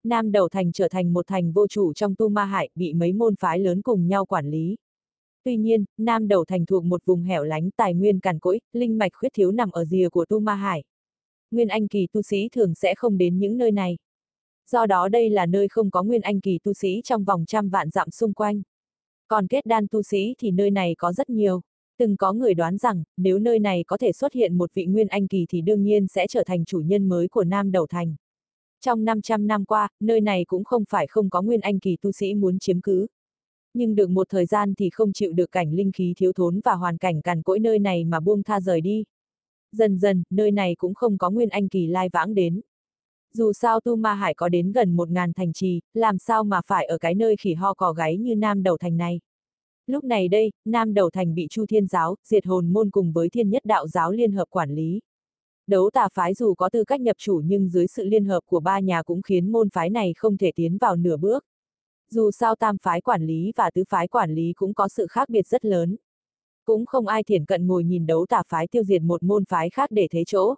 Nam 0.04 0.32
đầu 0.32 0.50
thành 0.50 0.72
trở 0.72 0.88
thành 0.88 1.14
một 1.14 1.28
thành 1.28 1.52
vô 1.52 1.68
chủ 1.68 1.94
trong 1.94 2.16
tu 2.16 2.30
ma 2.30 2.46
hải 2.46 2.70
bị 2.76 2.94
mấy 2.94 3.14
môn 3.14 3.36
phái 3.36 3.60
lớn 3.60 3.82
cùng 3.82 4.08
nhau 4.08 4.26
quản 4.26 4.46
lý. 4.52 4.76
Tuy 5.46 5.58
nhiên, 5.58 5.86
Nam 5.98 6.28
đầu 6.28 6.46
thành 6.46 6.66
thuộc 6.66 6.84
một 6.84 7.06
vùng 7.06 7.24
hẻo 7.24 7.44
lánh 7.44 7.70
tài 7.78 7.94
nguyên 7.94 8.20
cằn 8.20 8.40
cỗi, 8.40 8.60
linh 8.74 8.98
mạch 8.98 9.12
khuyết 9.14 9.30
thiếu 9.34 9.52
nằm 9.52 9.72
ở 9.72 9.86
rìa 9.86 10.10
của 10.10 10.26
tu 10.26 10.40
ma 10.40 10.56
hải. 10.56 10.84
Nguyên 11.52 11.68
Anh 11.68 11.88
kỳ 11.88 12.08
tu 12.14 12.22
sĩ 12.22 12.50
thường 12.52 12.76
sẽ 12.76 12.96
không 12.96 13.18
đến 13.18 13.40
những 13.40 13.58
nơi 13.58 13.72
này. 13.72 13.98
Do 14.72 14.86
đó 14.86 15.10
đây 15.10 15.30
là 15.30 15.46
nơi 15.46 15.68
không 15.68 15.92
có 15.92 16.04
Nguyên 16.04 16.22
Anh 16.22 16.42
kỳ 16.42 16.60
tu 16.64 16.74
sĩ 16.74 17.02
trong 17.04 17.24
vòng 17.24 17.46
trăm 17.46 17.70
vạn 17.70 17.90
dặm 17.90 18.10
xung 18.10 18.34
quanh. 18.34 18.62
Còn 19.28 19.48
kết 19.48 19.66
đan 19.66 19.88
tu 19.88 20.04
sĩ 20.04 20.36
thì 20.40 20.52
nơi 20.52 20.72
này 20.72 20.96
có 20.98 21.14
rất 21.14 21.30
nhiều. 21.30 21.62
Từng 21.98 22.18
có 22.18 22.34
người 22.34 22.54
đoán 22.54 22.78
rằng, 22.78 23.04
nếu 23.18 23.40
nơi 23.40 23.60
này 23.60 23.84
có 23.88 23.98
thể 23.98 24.12
xuất 24.12 24.34
hiện 24.34 24.58
một 24.58 24.74
vị 24.74 24.86
Nguyên 24.86 25.08
Anh 25.08 25.28
kỳ 25.28 25.46
thì 25.50 25.62
đương 25.62 25.84
nhiên 25.84 26.08
sẽ 26.08 26.28
trở 26.28 26.44
thành 26.44 26.66
chủ 26.66 26.80
nhân 26.80 27.10
mới 27.10 27.28
của 27.28 27.44
Nam 27.44 27.72
Đầu 27.72 27.88
Thành. 27.88 28.16
Trong 28.82 29.06
500 29.06 29.48
năm 29.48 29.66
qua, 29.66 29.90
nơi 30.00 30.22
này 30.22 30.46
cũng 30.48 30.64
không 30.64 30.84
phải 30.90 31.08
không 31.08 31.30
có 31.30 31.42
Nguyên 31.42 31.62
Anh 31.62 31.80
kỳ 31.80 31.98
tu 32.02 32.12
sĩ 32.12 32.34
muốn 32.34 32.60
chiếm 32.60 32.82
cứ. 32.82 33.08
Nhưng 33.76 33.96
được 33.96 34.10
một 34.10 34.30
thời 34.30 34.46
gian 34.46 34.74
thì 34.76 34.90
không 34.90 35.14
chịu 35.14 35.34
được 35.34 35.52
cảnh 35.52 35.74
linh 35.74 35.92
khí 35.92 36.14
thiếu 36.18 36.34
thốn 36.34 36.60
và 36.64 36.74
hoàn 36.74 36.98
cảnh 36.98 37.22
cằn 37.22 37.42
cỗi 37.42 37.60
nơi 37.60 37.80
này 37.80 38.06
mà 38.06 38.20
buông 38.20 38.44
tha 38.44 38.62
rời 38.62 38.82
đi. 38.82 39.04
Dần 39.72 39.98
dần, 39.98 40.24
nơi 40.30 40.52
này 40.52 40.76
cũng 40.78 40.94
không 40.94 41.18
có 41.18 41.30
Nguyên 41.30 41.50
Anh 41.50 41.68
kỳ 41.68 41.88
lai 41.88 42.10
vãng 42.14 42.34
đến. 42.34 42.62
Dù 43.34 43.54
sao 43.54 43.80
Tu 43.80 43.96
Ma 43.96 44.14
Hải 44.14 44.34
có 44.34 44.50
đến 44.50 44.72
gần 44.72 44.96
một 44.96 45.10
ngàn 45.10 45.34
thành 45.34 45.54
trì, 45.54 45.82
làm 45.94 46.18
sao 46.18 46.44
mà 46.44 46.62
phải 46.66 46.86
ở 46.86 46.98
cái 46.98 47.16
nơi 47.16 47.36
khỉ 47.36 47.54
ho 47.54 47.74
cò 47.74 47.94
gáy 47.94 48.18
như 48.18 48.36
Nam 48.36 48.64
Đầu 48.64 48.78
Thành 48.78 48.98
này. 48.98 49.20
Lúc 49.88 50.04
này 50.04 50.28
đây, 50.28 50.52
Nam 50.66 50.94
Đầu 50.94 51.10
Thành 51.10 51.36
bị 51.36 51.48
Chu 51.50 51.66
Thiên 51.66 51.88
Giáo, 51.88 52.16
diệt 52.24 52.46
hồn 52.46 52.74
môn 52.74 52.90
cùng 52.90 53.12
với 53.12 53.30
Thiên 53.30 53.50
Nhất 53.50 53.66
Đạo 53.66 53.88
Giáo 53.88 54.12
liên 54.12 54.32
hợp 54.32 54.46
quản 54.50 54.70
lý. 54.70 55.02
Đấu 55.68 55.90
tà 55.94 56.08
phái 56.14 56.34
dù 56.34 56.54
có 56.54 56.70
tư 56.70 56.84
cách 56.84 57.02
nhập 57.02 57.16
chủ 57.20 57.42
nhưng 57.46 57.70
dưới 57.70 57.88
sự 57.88 58.04
liên 58.06 58.26
hợp 58.26 58.40
của 58.46 58.60
ba 58.60 58.80
nhà 58.80 59.04
cũng 59.04 59.22
khiến 59.22 59.52
môn 59.52 59.70
phái 59.70 59.90
này 59.90 60.14
không 60.18 60.38
thể 60.38 60.52
tiến 60.56 60.78
vào 60.78 60.96
nửa 60.96 61.18
bước. 61.18 61.46
Dù 62.10 62.32
sao 62.32 62.56
tam 62.56 62.78
phái 62.78 63.02
quản 63.02 63.22
lý 63.22 63.52
và 63.56 63.72
tứ 63.74 63.84
phái 63.90 64.08
quản 64.08 64.32
lý 64.32 64.54
cũng 64.54 64.74
có 64.74 64.88
sự 64.88 65.08
khác 65.08 65.30
biệt 65.30 65.48
rất 65.48 65.66
lớn. 65.66 65.96
Cũng 66.66 66.86
không 66.86 67.08
ai 67.08 67.24
thiển 67.24 67.46
cận 67.46 67.68
ngồi 67.68 67.84
nhìn 67.84 68.06
đấu 68.06 68.26
tà 68.30 68.44
phái 68.48 68.68
tiêu 68.68 68.84
diệt 68.84 69.02
một 69.02 69.24
môn 69.24 69.46
phái 69.46 69.70
khác 69.70 69.92
để 69.92 70.08
thế 70.12 70.24
chỗ. 70.28 70.56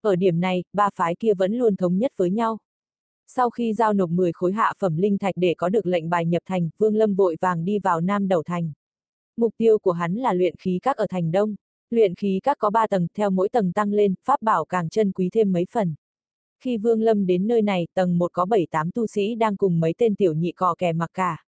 Ở 0.00 0.16
điểm 0.16 0.40
này, 0.40 0.64
ba 0.72 0.90
phái 0.94 1.14
kia 1.14 1.34
vẫn 1.34 1.54
luôn 1.54 1.76
thống 1.76 1.98
nhất 1.98 2.12
với 2.16 2.30
nhau. 2.30 2.58
Sau 3.26 3.50
khi 3.50 3.74
giao 3.74 3.92
nộp 3.92 4.10
10 4.10 4.32
khối 4.32 4.52
hạ 4.52 4.72
phẩm 4.78 4.96
linh 4.96 5.18
thạch 5.18 5.34
để 5.36 5.54
có 5.58 5.68
được 5.68 5.86
lệnh 5.86 6.10
bài 6.10 6.26
nhập 6.26 6.42
thành, 6.46 6.70
Vương 6.78 6.96
Lâm 6.96 7.14
vội 7.14 7.36
vàng 7.40 7.64
đi 7.64 7.78
vào 7.78 8.00
Nam 8.00 8.28
Đầu 8.28 8.42
Thành. 8.42 8.72
Mục 9.36 9.54
tiêu 9.56 9.78
của 9.78 9.92
hắn 9.92 10.14
là 10.14 10.32
luyện 10.32 10.56
khí 10.56 10.78
các 10.82 10.96
ở 10.96 11.06
thành 11.10 11.32
Đông. 11.32 11.54
Luyện 11.90 12.14
khí 12.14 12.40
các 12.42 12.58
có 12.58 12.70
3 12.70 12.86
tầng, 12.86 13.06
theo 13.14 13.30
mỗi 13.30 13.48
tầng 13.48 13.72
tăng 13.72 13.92
lên, 13.92 14.14
pháp 14.24 14.42
bảo 14.42 14.64
càng 14.64 14.88
chân 14.88 15.12
quý 15.12 15.28
thêm 15.32 15.52
mấy 15.52 15.66
phần. 15.70 15.94
Khi 16.60 16.76
Vương 16.76 17.02
Lâm 17.02 17.26
đến 17.26 17.46
nơi 17.46 17.62
này, 17.62 17.86
tầng 17.94 18.18
1 18.18 18.32
có 18.32 18.44
7-8 18.44 18.90
tu 18.94 19.06
sĩ 19.06 19.34
đang 19.34 19.56
cùng 19.56 19.80
mấy 19.80 19.94
tên 19.98 20.14
tiểu 20.14 20.34
nhị 20.34 20.52
cò 20.52 20.74
kè 20.78 20.92
mặc 20.92 21.10
cả. 21.14 21.45